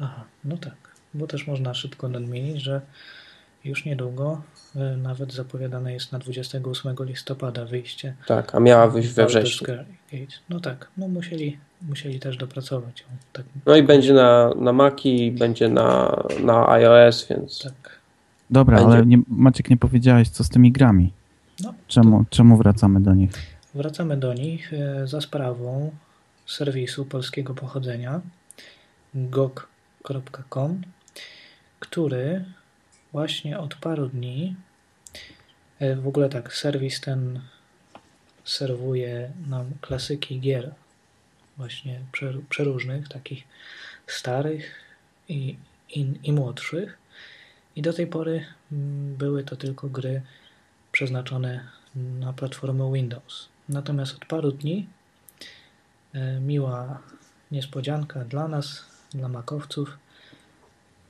[0.00, 0.76] Aha, no tak,
[1.14, 2.80] bo też można szybko nadmienić, że
[3.64, 4.42] już niedługo
[4.76, 8.14] e, nawet zapowiadane jest na 28 listopada wyjście.
[8.26, 9.68] Tak, a miała wyjść we wrześniu.
[10.48, 13.04] No tak, no musieli, musieli też dopracować.
[13.32, 13.44] Tak.
[13.66, 17.62] No i będzie na, na Maci, będzie na, na iOS, więc...
[17.62, 18.00] Tak.
[18.50, 18.92] Dobra, będzie...
[18.92, 21.12] ale nie, Maciek nie powiedziałeś, co z tymi grami.
[21.64, 22.30] No, czemu, to...
[22.30, 23.30] czemu wracamy do nich?
[23.74, 25.90] Wracamy do nich e, za sprawą
[26.46, 28.20] serwisu polskiego pochodzenia
[30.04, 30.82] gog.com,
[31.80, 32.44] który
[33.12, 34.56] właśnie od paru dni,
[35.78, 37.40] e, w ogóle tak, serwis ten
[38.44, 40.74] serwuje nam klasyki gier
[41.56, 42.00] właśnie
[42.48, 43.44] przeróżnych, takich
[44.06, 44.74] starych
[45.28, 45.56] i,
[45.88, 46.98] i, i młodszych.
[47.76, 50.22] I do tej pory mm, były to tylko gry
[50.92, 53.48] przeznaczone na platformę Windows.
[53.68, 54.88] Natomiast od paru dni
[56.12, 57.02] e, miła
[57.50, 59.98] niespodzianka dla nas, dla makowców,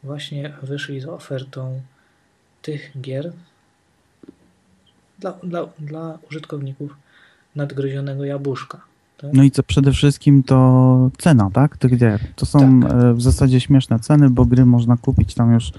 [0.02, 1.80] właśnie wyszli z ofertą
[2.62, 3.32] tych gier
[5.18, 6.96] dla, dla, dla użytkowników
[7.56, 8.80] nadgryzionego jabłuszka.
[9.18, 9.30] Tak?
[9.32, 11.76] No i co przede wszystkim to cena, tak?
[11.76, 12.20] Tych gier.
[12.36, 12.92] To są tak.
[12.92, 15.72] E, w zasadzie śmieszne ceny, bo gry można kupić tam już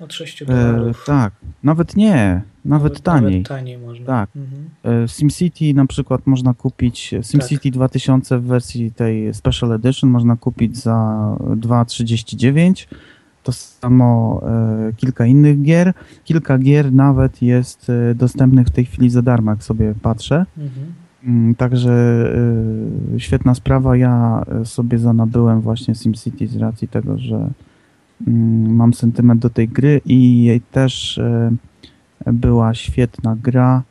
[0.00, 1.02] od 6 dolarów.
[1.02, 1.32] E, tak,
[1.62, 3.32] nawet nie, nawet, nawet taniej.
[3.32, 4.06] Nawet taniej można.
[4.06, 4.30] Tak.
[4.36, 5.04] Mhm.
[5.04, 7.72] E, SimCity na przykład można kupić, SimCity tak.
[7.72, 10.96] 2000 w wersji tej Special Edition można kupić za
[11.40, 12.86] 2,39
[13.42, 15.92] to samo e, kilka innych gier.
[16.24, 20.46] Kilka gier nawet jest e, dostępnych w tej chwili za darmo, jak sobie patrzę.
[20.58, 20.92] Mhm.
[21.24, 21.92] Mm, także
[23.14, 23.96] e, świetna sprawa.
[23.96, 27.50] Ja sobie zanabyłem właśnie SimCity z racji tego, że
[28.26, 31.20] mam sentyment do tej gry i jej też
[32.26, 33.82] była świetna gra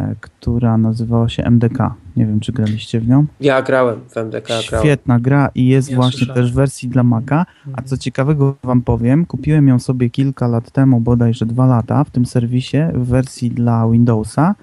[0.00, 1.94] E, która nazywała się MDK.
[2.16, 3.26] Nie wiem, czy graliście w nią.
[3.40, 4.62] Ja grałem w MDK.
[4.62, 5.22] Świetna grałem.
[5.22, 6.42] gra i jest ja właśnie słyszałem.
[6.42, 7.46] też w wersji dla Maca.
[7.66, 7.86] A mhm.
[7.86, 12.26] co ciekawego wam powiem, kupiłem ją sobie kilka lat temu, bodajże dwa lata w tym
[12.26, 14.54] serwisie w wersji dla Windowsa.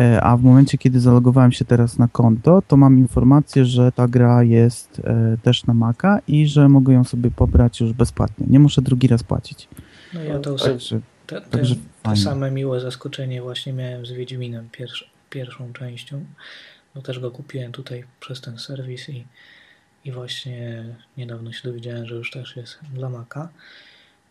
[0.00, 4.08] E, a w momencie, kiedy zalogowałem się teraz na konto, to mam informację, że ta
[4.08, 8.46] gra jest e, też na Maca i że mogę ją sobie pobrać już bezpłatnie.
[8.50, 9.68] Nie muszę drugi raz płacić.
[10.14, 11.60] No ja to Także te, te,
[12.02, 16.24] te same miłe zaskoczenie właśnie miałem z Wiedźminem pierwsz, pierwszą częścią.
[16.94, 19.24] No też go kupiłem tutaj przez ten serwis i,
[20.04, 20.84] i właśnie
[21.16, 23.48] niedawno się dowiedziałem, że już też jest dla Maca.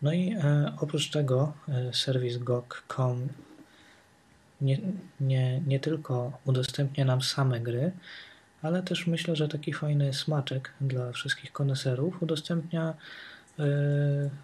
[0.02, 3.28] No i e, oprócz tego e, serwis GOG.com
[4.62, 4.80] nie,
[5.20, 7.92] nie, nie tylko udostępnia nam same gry,
[8.62, 12.94] ale też myślę, że taki fajny smaczek dla wszystkich koneserów udostępnia
[13.60, 13.64] e,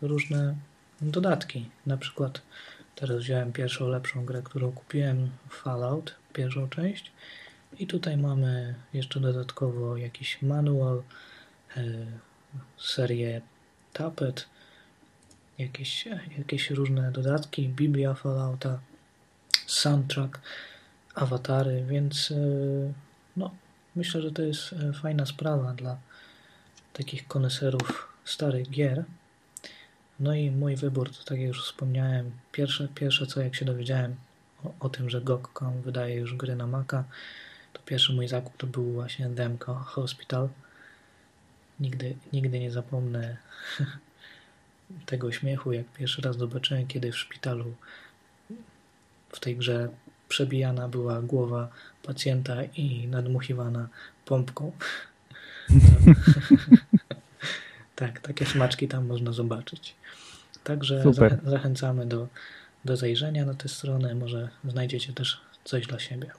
[0.02, 0.56] różne
[1.02, 1.70] dodatki.
[1.86, 2.42] Na przykład
[2.96, 7.12] teraz wziąłem pierwszą lepszą grę, którą kupiłem, Fallout, pierwszą część.
[7.80, 11.04] I tutaj mamy jeszcze dodatkowo jakiś manual,
[11.78, 11.84] e,
[12.78, 13.42] serię
[13.94, 14.46] Tapet,
[15.58, 16.06] jakieś,
[16.38, 18.80] jakieś różne dodatki, Biblia Fallouta,
[19.68, 20.40] soundtrack,
[21.16, 22.36] awatary, więc e,
[23.38, 23.52] no,
[23.96, 25.98] myślę, że to jest e, fajna sprawa dla
[26.94, 29.04] takich koneserów starych gier.
[30.20, 34.16] No i mój wybór, to tak jak już wspomniałem, pierwsze, pierwsze co jak się dowiedziałem
[34.64, 37.04] o, o tym, że GOG.com wydaje już gry na Maca,
[37.74, 40.50] to pierwszy mój zakup to był właśnie Demko Hospital.
[41.80, 43.38] Nigdy, nigdy nie zapomnę
[45.06, 47.76] tego śmiechu, jak pierwszy raz zobaczyłem, kiedy w szpitalu
[49.36, 49.90] w tej grze
[50.30, 51.68] przebijana była głowa
[52.04, 53.88] pacjenta i nadmuchiwana
[54.26, 54.72] pompką.
[57.96, 59.96] tak, takie smaczki tam można zobaczyć.
[60.64, 61.40] Także Super.
[61.46, 62.28] zachęcamy do,
[62.86, 64.16] do zajrzenia na tę stronę.
[64.16, 66.32] Może znajdziecie też coś dla siebie.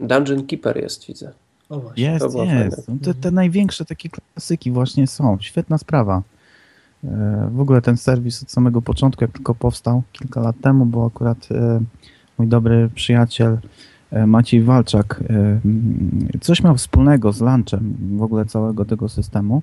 [0.00, 1.32] Dungeon Keeper jest, widzę.
[1.68, 2.04] O właśnie.
[2.04, 2.88] Jest, jest.
[2.88, 5.38] No te, te największe takie klasyki właśnie są.
[5.40, 6.22] Świetna sprawa.
[7.04, 11.06] E, w ogóle ten serwis od samego początku, jak tylko powstał kilka lat temu, bo
[11.06, 11.80] akurat e,
[12.38, 13.58] mój dobry przyjaciel
[14.10, 15.24] e, Maciej Walczak
[16.40, 19.62] coś miał wspólnego z lunchem w ogóle całego tego systemu.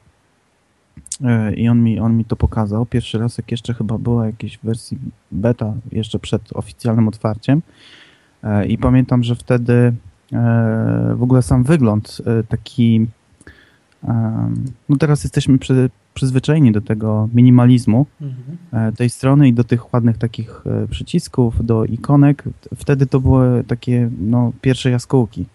[1.24, 2.86] E, i on mi, on mi to pokazał.
[2.86, 4.98] Pierwszy raz, jak jeszcze chyba była jakieś wersji
[5.32, 7.62] beta, jeszcze przed oficjalnym otwarciem.
[8.44, 9.94] E, I pamiętam, że wtedy e,
[11.16, 13.08] w ogóle sam wygląd taki.
[14.90, 18.96] No teraz jesteśmy przy, przyzwyczajeni do tego minimalizmu mhm.
[18.96, 22.44] tej strony i do tych ładnych takich przycisków, do ikonek.
[22.76, 25.46] Wtedy to były takie no, pierwsze jaskółki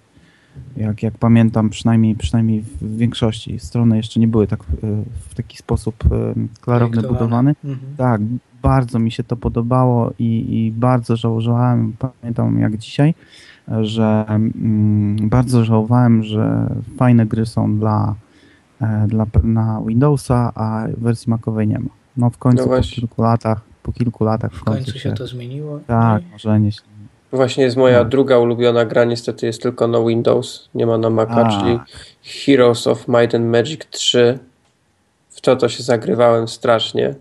[0.77, 4.65] jak, jak pamiętam, przynajmniej, przynajmniej w większości strony jeszcze nie były tak e,
[5.29, 7.55] w taki sposób e, klarowny budowane.
[7.65, 7.97] Mhm.
[7.97, 8.21] Tak,
[8.63, 13.15] bardzo mi się to podobało i, i bardzo żałowałem, pamiętam jak dzisiaj,
[13.81, 18.15] że mm, bardzo żałowałem, że fajne gry są dla, e,
[19.07, 21.89] dla na Windowsa, a wersji Macowej nie ma.
[22.17, 25.13] No w końcu No po kilku latach, po kilku latach w W końcu, końcu się
[25.13, 25.81] to zmieniło.
[25.87, 26.71] Tak, No i może nie.
[27.33, 28.05] Właśnie jest moja No.
[28.05, 31.61] druga ulubiona gra, niestety jest tylko na Windows, nie ma na Maca, A.
[31.61, 31.79] czyli
[32.23, 34.39] Heroes of Might and Magic 3.
[35.31, 37.15] W to to się zagrywałem strasznie.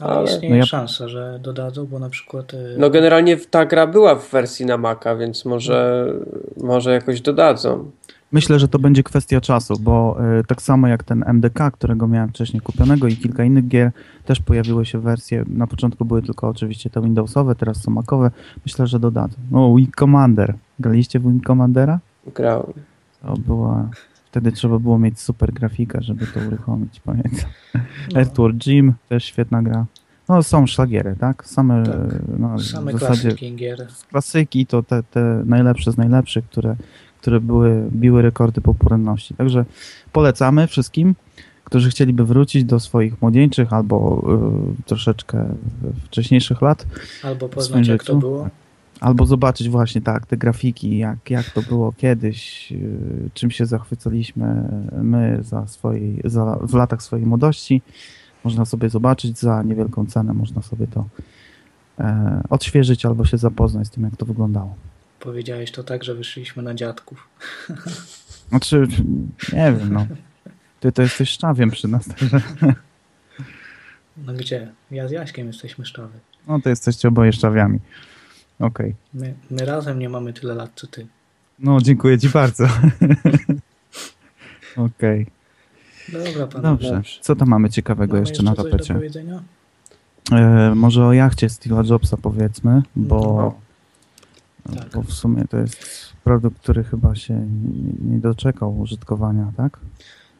[0.00, 3.66] Ale ale- istnieje No ja- szansa, że dodadzą, bo na przykład y, No generalnie ta
[3.66, 6.06] gra była w wersji na Maca, więc może,
[6.56, 7.90] może jakoś dodadzą.
[8.32, 12.28] Myślę, że to będzie kwestia czasu, bo y, tak samo jak ten MDK, którego miałem
[12.28, 13.90] wcześniej kupionego i kilka innych gier,
[14.24, 18.30] też pojawiły się wersje, na początku były tylko oczywiście te Windowsowe, teraz są Macowe,
[18.66, 19.36] myślę, że dodadzą.
[19.50, 20.54] No, Wing Commander.
[20.80, 21.98] Graliście w Wing Commandera?
[22.34, 22.72] Grałem.
[23.22, 23.88] To była...
[24.30, 27.50] Wtedy trzeba było mieć super grafikę, żeby to uruchomić, pamiętam.
[28.14, 29.86] no, Earthworm Jim, też świetna gra.
[30.28, 31.46] No, są szlagiery, tak?
[31.46, 31.94] Same, Tak.
[32.38, 33.86] no, same w zasadzie klasyki gier.
[34.10, 36.76] klasyki to te, te najlepsze z najlepszych, które,
[37.20, 39.34] które były, biły rekordy popularności.
[39.34, 39.64] Także
[40.12, 41.14] polecamy wszystkim,
[41.64, 44.24] którzy chcieliby wrócić do swoich młodzieńczych albo
[44.80, 45.48] y, troszeczkę
[46.04, 46.86] wcześniejszych lat,
[47.22, 48.48] Albo poznać jak to było.
[49.00, 54.68] albo zobaczyć właśnie tak te grafiki, jak, jak to było kiedyś, y, czym się zachwycaliśmy
[55.02, 57.82] my za swojej, za, w latach swojej młodości.
[58.44, 61.04] Można sobie zobaczyć za niewielką cenę, można sobie to
[61.98, 64.74] e, odświeżyć albo się zapoznać z tym, jak to wyglądało.
[65.20, 67.28] Powiedziałeś to tak, że wyszliśmy na dziadków.
[68.50, 68.86] Znaczy,
[69.52, 70.06] nie wiem, no.
[70.80, 72.40] Ty to jesteś szczawiem przy nas, także
[74.26, 74.72] No gdzie?
[74.90, 76.18] Ja z Jaśkiem jesteśmy szczawy.
[76.46, 77.78] no to jesteście oboje szczawiami.
[78.58, 78.94] Okej.
[79.14, 81.06] My, my razem nie mamy tyle lat co ty.
[81.58, 82.68] No, dziękuję ci bardzo.
[84.76, 85.26] Okej.
[86.12, 86.62] Dobra, pan.
[86.62, 86.90] Dobrze.
[86.90, 87.20] dobrze.
[87.20, 88.94] Co tam mamy ciekawego Mamy jeszcze na coś do tapecie?
[88.94, 89.42] powiedzenia?
[90.32, 93.54] E, może o jachcie Steve'a Jobsa powiedzmy, bo,
[94.76, 94.88] Tak.
[94.94, 97.34] bo w sumie to jest produkt, który chyba się
[98.00, 99.80] nie, doczekał użytkowania, tak?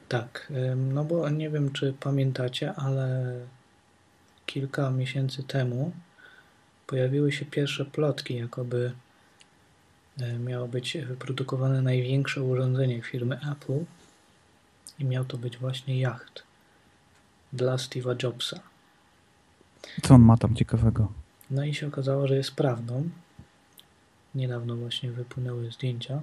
[0.09, 3.35] Tak, no bo nie wiem, czy pamiętacie, ale
[4.47, 5.93] kilka miesięcy temu
[6.87, 8.93] pojawiły się pierwsze plotki, jakoby
[10.20, 13.85] y, miało być wyprodukowane największe urządzenie firmy Apple
[14.99, 16.43] i miał to być właśnie jacht
[17.53, 18.61] dla Steve'a Jobsa.
[20.03, 21.12] Co on ma tam ciekawego?
[21.51, 23.09] No i się okazało, że jest prawdą.
[24.35, 26.20] Niedawno właśnie wypłynęły zdjęcia.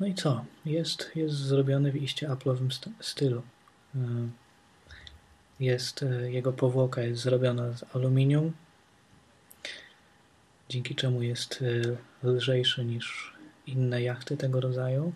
[0.00, 0.44] No i co?
[0.64, 3.42] Jest, jest zrobiony w iście Apple'owym st- stylu.
[3.94, 3.98] Y,
[5.60, 8.52] Jest, y, jego powłoka jest zrobiona z aluminium,
[10.68, 13.34] dzięki czemu jest y, lżejszy niż
[13.66, 15.12] inne jachty tego rodzaju.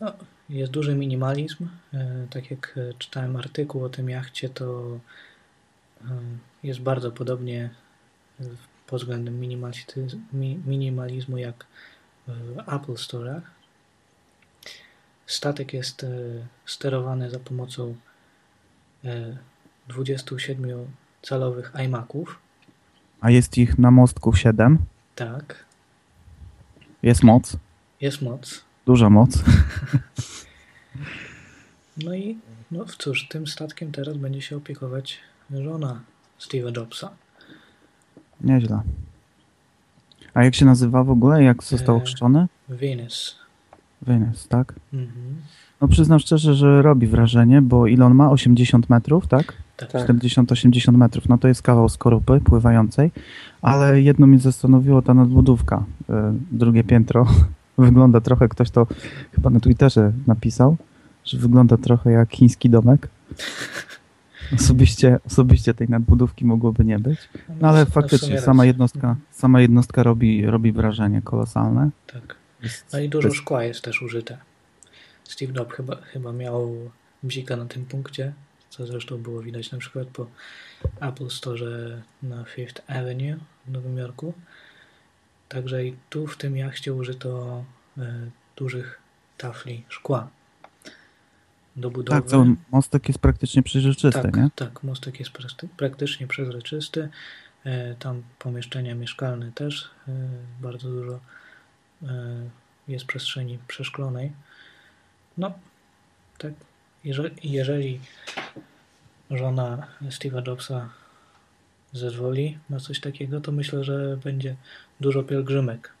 [0.00, 0.12] No,
[0.48, 1.68] jest duży minimalizm.
[2.30, 4.98] Tak jak czytałem artykuł o tym jachcie, to
[6.62, 7.70] jest bardzo podobnie
[8.92, 9.40] pod względem
[10.66, 11.66] minimalizmu jak
[12.26, 13.40] w Apple Store'ach.
[15.26, 17.96] Statek jest y, sterowany za pomocą
[19.04, 19.36] y,
[19.88, 22.38] 27-calowych iMaców.
[23.20, 24.78] A jest ich na mostku 7.
[25.14, 25.64] Tak,
[27.02, 27.56] Jest moc,
[28.00, 28.64] jest moc.
[28.86, 29.38] duża moc.
[31.96, 32.38] No i
[32.70, 35.18] no cóż, tym statkiem teraz będzie się opiekować
[35.50, 36.00] żona
[36.40, 37.10] Steve'a Jobsa.
[38.42, 38.80] Nieźle.
[40.34, 41.42] A jak się nazywa w ogóle?
[41.42, 42.46] Jak został E, ochrzczony?
[42.68, 43.36] Venus.
[44.02, 44.74] Venus, tak?
[44.92, 45.36] Mhm.
[45.80, 48.30] No przyznam szczerze, że robi wrażenie, bo ile on ma?
[48.30, 49.52] 80 metrów, tak?
[49.76, 49.92] Tak.
[49.92, 50.08] Tak.
[50.08, 51.28] 40-80 metrów.
[51.28, 53.10] No to jest kawał skorupy pływającej,
[53.62, 55.84] ale jedno mnie zastanowiło ta nadbudówka.
[56.10, 56.12] Y,
[56.52, 57.26] Drugie piętro
[57.78, 58.86] wygląda trochę, ktoś to
[59.32, 60.76] chyba na Twitterze napisał,
[61.24, 63.08] że wygląda trochę jak chiński domek.
[64.54, 67.18] Osobiście, osobiście tej nadbudówki mogłoby nie być.
[67.60, 71.90] No ale w faktycznie sama jednostka, sama jednostka robi, robi wrażenie kolosalne.
[72.06, 72.36] Tak.
[72.92, 74.38] No i dużo szkła jest też użyte.
[75.24, 76.90] Steve Jobs chyba, chyba miał
[77.22, 78.32] bzika na tym punkcie,
[78.70, 80.26] co zresztą było widać na przykład po
[81.00, 84.34] Apple Store na Fifth Avenue w Nowym Jorku.
[85.48, 87.64] Także i tu w tym jachcie użyto
[87.98, 88.98] e, dużych
[89.38, 90.28] tafli szkła
[91.76, 92.20] do budowy.
[92.20, 94.48] Tak, cały mostek jest praktycznie przejrzysty, tak, nie?
[94.54, 97.08] tak, mostek jest prakty- praktycznie przezroczysty.
[97.64, 100.12] E, Tam pomieszczenia mieszkalne też e,
[100.60, 101.20] bardzo dużo
[102.02, 102.08] e,
[102.88, 104.32] jest przestrzeni przeszklonej.
[105.38, 105.52] No,
[106.38, 106.52] tak,
[107.04, 108.00] jeżeli, jeżeli
[109.30, 110.88] żona Steve'a Jobsa
[111.92, 114.56] zezwoli na coś takiego, to myślę, że będzie
[115.00, 115.92] dużo pielgrzymek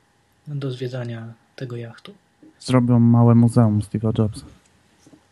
[0.46, 2.14] do zwiedzania tego jachtu.
[2.60, 4.46] Zrobią małe muzeum Steve'a Jobsa.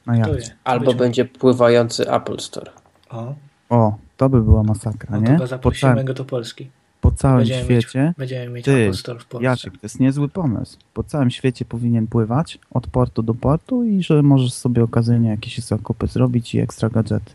[0.07, 0.33] Jachcie.
[0.35, 0.53] jest.
[0.65, 2.71] Albo będzie pływający Apple Store.
[3.11, 3.35] O,
[3.69, 5.39] O, to by była masakra, No nie?
[5.39, 6.71] Po zaprosimy całym, go do Polski.
[7.01, 8.15] po całym Będziemy mieć- świecie.
[8.19, 9.45] Będziemy mieć Ty, Apple Store w Polsce.
[9.45, 10.79] Jacek, to jest niezły pomysł.
[10.95, 15.59] Po całym świecie powinien pływać od portu do portu i że możesz sobie okazyjnie jakieś
[15.59, 17.33] zakupy zrobić i ekstra gadżety.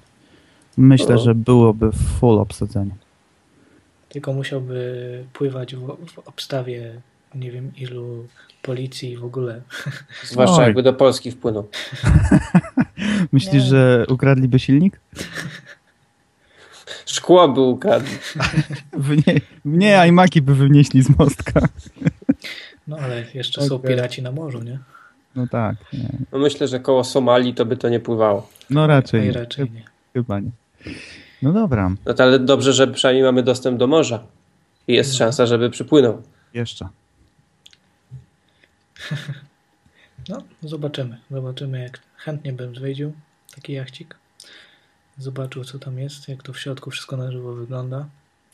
[0.77, 1.17] Myślę, O.
[1.17, 2.91] że byłoby full obsadzenie.
[4.09, 7.01] Tylko musiałby pływać w, w obstawie
[7.35, 8.27] nie wiem ilu
[8.61, 9.61] policji w ogóle.
[10.31, 10.63] Zwłaszcza Oj.
[10.63, 11.67] jakby do Polski wpłynął.
[13.31, 13.69] Myślisz, Nie.
[13.69, 14.99] że ukradliby silnik?
[17.05, 18.05] Szkło by ukradł.
[19.27, 19.35] Nie,
[19.65, 21.61] nie iMaki by wynieśli z mostka.
[22.87, 23.89] No ale jeszcze są Okej.
[23.95, 24.79] piraci na morzu, nie?
[25.35, 26.09] No tak, nie.
[26.31, 28.49] No myślę, że koło Somalii to by to nie pływało.
[28.69, 29.83] No raczej, raczej nie.
[30.13, 30.49] chyba nie.
[31.41, 34.23] No dobra, No to ale dobrze, że przynajmniej mamy dostęp do morza.
[34.87, 35.17] I jest No.
[35.17, 36.21] szansa, żeby przypłynął.
[36.53, 36.87] jeszcze.
[40.29, 41.17] No, zobaczymy.
[41.31, 43.13] Zobaczymy, jak chętnie bym zwiedził
[43.55, 44.15] taki jachcik.
[45.17, 48.05] Zobaczył, co tam jest, jak to w środku wszystko na żywo wygląda.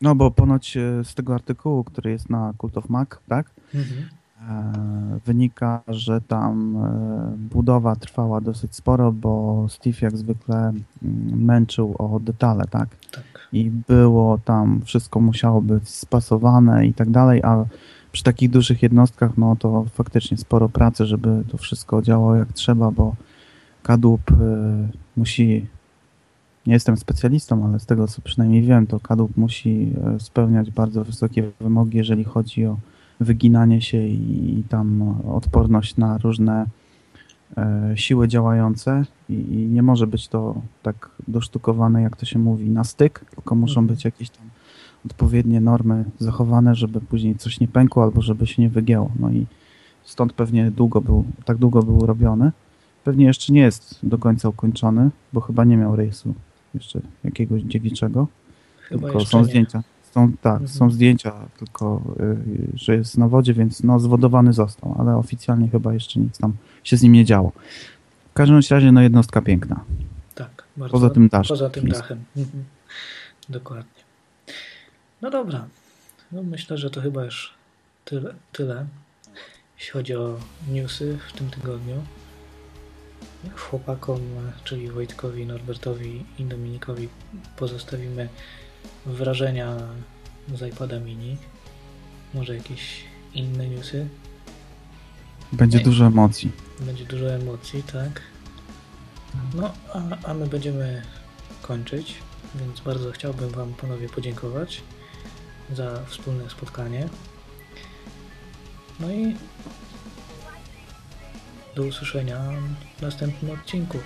[0.01, 3.49] No bo ponoć e, z tego artykułu, który jest na Cult of Mac, tak?
[3.75, 4.09] Mhm.
[4.49, 10.83] E, wynika, że tam e, budowa trwała dosyć sporo, bo Steve jak zwykle mm,
[11.45, 12.89] męczył o detale, tak?
[13.11, 13.47] Tak.
[13.53, 17.65] I było tam, wszystko musiało być spasowane i tak dalej, a
[18.11, 22.91] przy takich dużych jednostkach, no to faktycznie sporo pracy, żeby to wszystko działało jak trzeba,
[22.91, 23.15] bo
[23.83, 24.35] kadłub e,
[25.17, 25.67] musi,
[26.67, 31.03] nie jestem specjalistą, ale z tego co przynajmniej wiem, to kadłub musi e, spełniać bardzo
[31.03, 32.77] wysokie wymogi, jeżeli chodzi o
[33.19, 36.65] wyginanie się i, i tam odporność na różne
[37.57, 42.69] e, siły działające i, i nie może być to tak dosztukowane, jak to się mówi,
[42.69, 43.87] na styk, tylko muszą Mhm.
[43.87, 44.45] być jakieś tam
[45.05, 49.11] odpowiednie normy zachowane, żeby później coś nie pękło albo żeby się nie wygięło.
[49.19, 49.45] No i
[50.03, 52.51] stąd pewnie długo był, tak długo był robiony.
[53.03, 56.33] Pewnie jeszcze nie jest do końca ukończony, bo chyba nie miał rejsu
[56.73, 58.27] jeszcze jakiegoś dziewiczego.
[58.81, 59.45] Chyba tylko są nie.
[59.45, 59.83] zdjęcia.
[60.11, 60.67] Są, tak, Mhm.
[60.67, 62.37] są zdjęcia, tylko y,
[62.73, 66.53] że jest na wodzie, więc no zwodowany został, ale oficjalnie chyba jeszcze nic tam
[66.83, 67.51] się z nim nie działo.
[68.31, 69.79] W każdym razie no jednostka piękna.
[70.35, 70.91] Tak, bardzo.
[70.91, 71.57] Poza tym daszkiem.
[71.57, 72.17] Poza tym dachem.
[72.37, 72.63] Mhm.
[73.49, 74.00] Dokładnie.
[75.21, 75.67] No dobra.
[76.31, 77.53] No myślę, że to chyba już
[78.05, 78.85] tyle, tyle,
[79.77, 80.37] jeśli chodzi o
[80.67, 82.03] newsy w tym tygodniu.
[83.57, 84.19] Chłopakom,
[84.63, 87.09] czyli Wojtkowi, Norbertowi i Dominikowi
[87.57, 88.29] pozostawimy
[89.05, 89.77] wrażenia
[90.55, 91.37] z iPada mini.
[92.33, 93.03] Może jakieś
[93.33, 94.07] inne newsy.
[95.51, 95.83] Będzie Nie.
[95.83, 96.51] dużo emocji.
[96.79, 98.21] Będzie dużo emocji, tak.
[99.53, 101.01] No, a, a my będziemy
[101.61, 102.15] kończyć,
[102.55, 104.81] więc bardzo chciałbym Wam panowie podziękować
[105.75, 107.07] za wspólne spotkanie.
[108.99, 109.35] No i
[111.75, 112.37] do usłyszenia
[112.97, 113.97] w następnym odcinku.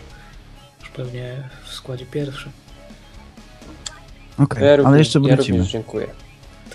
[0.79, 2.51] Już pewnie w składzie pierwszym.
[4.39, 5.63] Okej, Ja ale jeszcze Ja wrócimy.
[5.63, 6.07] dziękuję.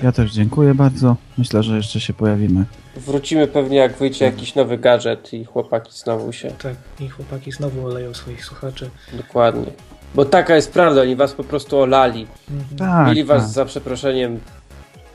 [0.03, 1.17] Ja też dziękuję bardzo.
[1.39, 2.65] Myślę, że jeszcze się pojawimy.
[2.97, 6.51] Wrócimy pewnie jak wyjdzie jakiś nowy gadżet i chłopaki znowu się.
[6.51, 8.91] Tak, i chłopaki znowu oleją swoich słuchaczy.
[9.13, 9.73] Dokładnie.
[10.15, 12.27] Bo taka jest prawda, oni was po prostu olali.
[12.51, 12.77] Mhm.
[12.79, 13.51] Tak, Mieli was tak.
[13.51, 14.41] za przeproszeniem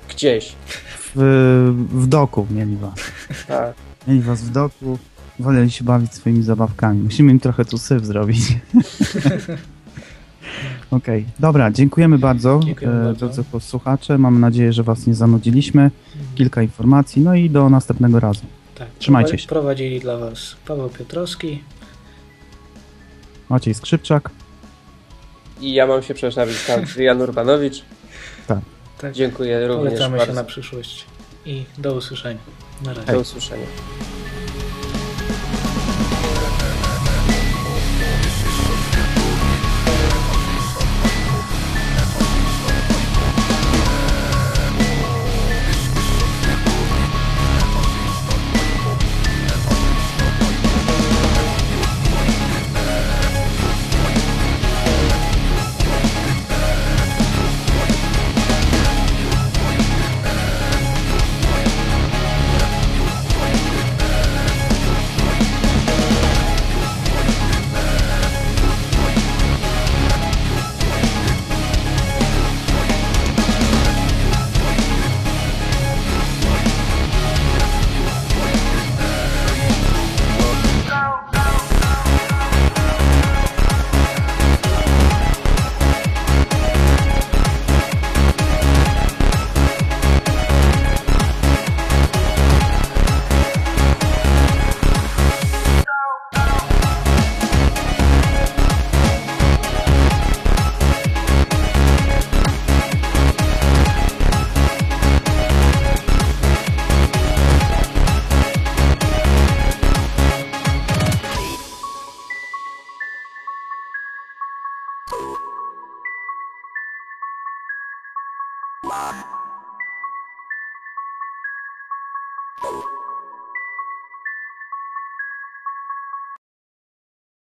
[0.09, 0.55] gdzieś.
[1.15, 2.93] W, w doku mieli was.
[3.47, 3.73] Tak.
[4.07, 4.99] Mieli was w doku,
[5.39, 7.03] woleli się bawić swoimi zabawkami.
[7.03, 8.39] Musimy im trochę tu syf zrobić.
[10.91, 13.27] Okej, dobra, dziękujemy bardzo, Dziękujemy e, bardzo.
[13.27, 14.17] drodzy słuchacze.
[14.17, 15.91] Mam nadzieję, że was nie zanudziliśmy.
[16.35, 18.41] Kilka informacji, no i do następnego razu.
[18.75, 19.47] Tak, Trzymajcie się.
[19.47, 21.63] Prowadzili dla Was Paweł Piotrowski.
[23.49, 24.29] Maciej Skrzypczak.
[25.61, 27.83] I ja mam się przedstawić tam Jan Urbanowicz.
[28.47, 28.59] Tak,
[29.13, 30.33] Dziękuję również polecamy się bardzo.
[30.33, 31.05] na przyszłość
[31.45, 32.39] i do usłyszenia.
[32.85, 33.11] Na razie.
[33.11, 33.65] Do usłyszenia.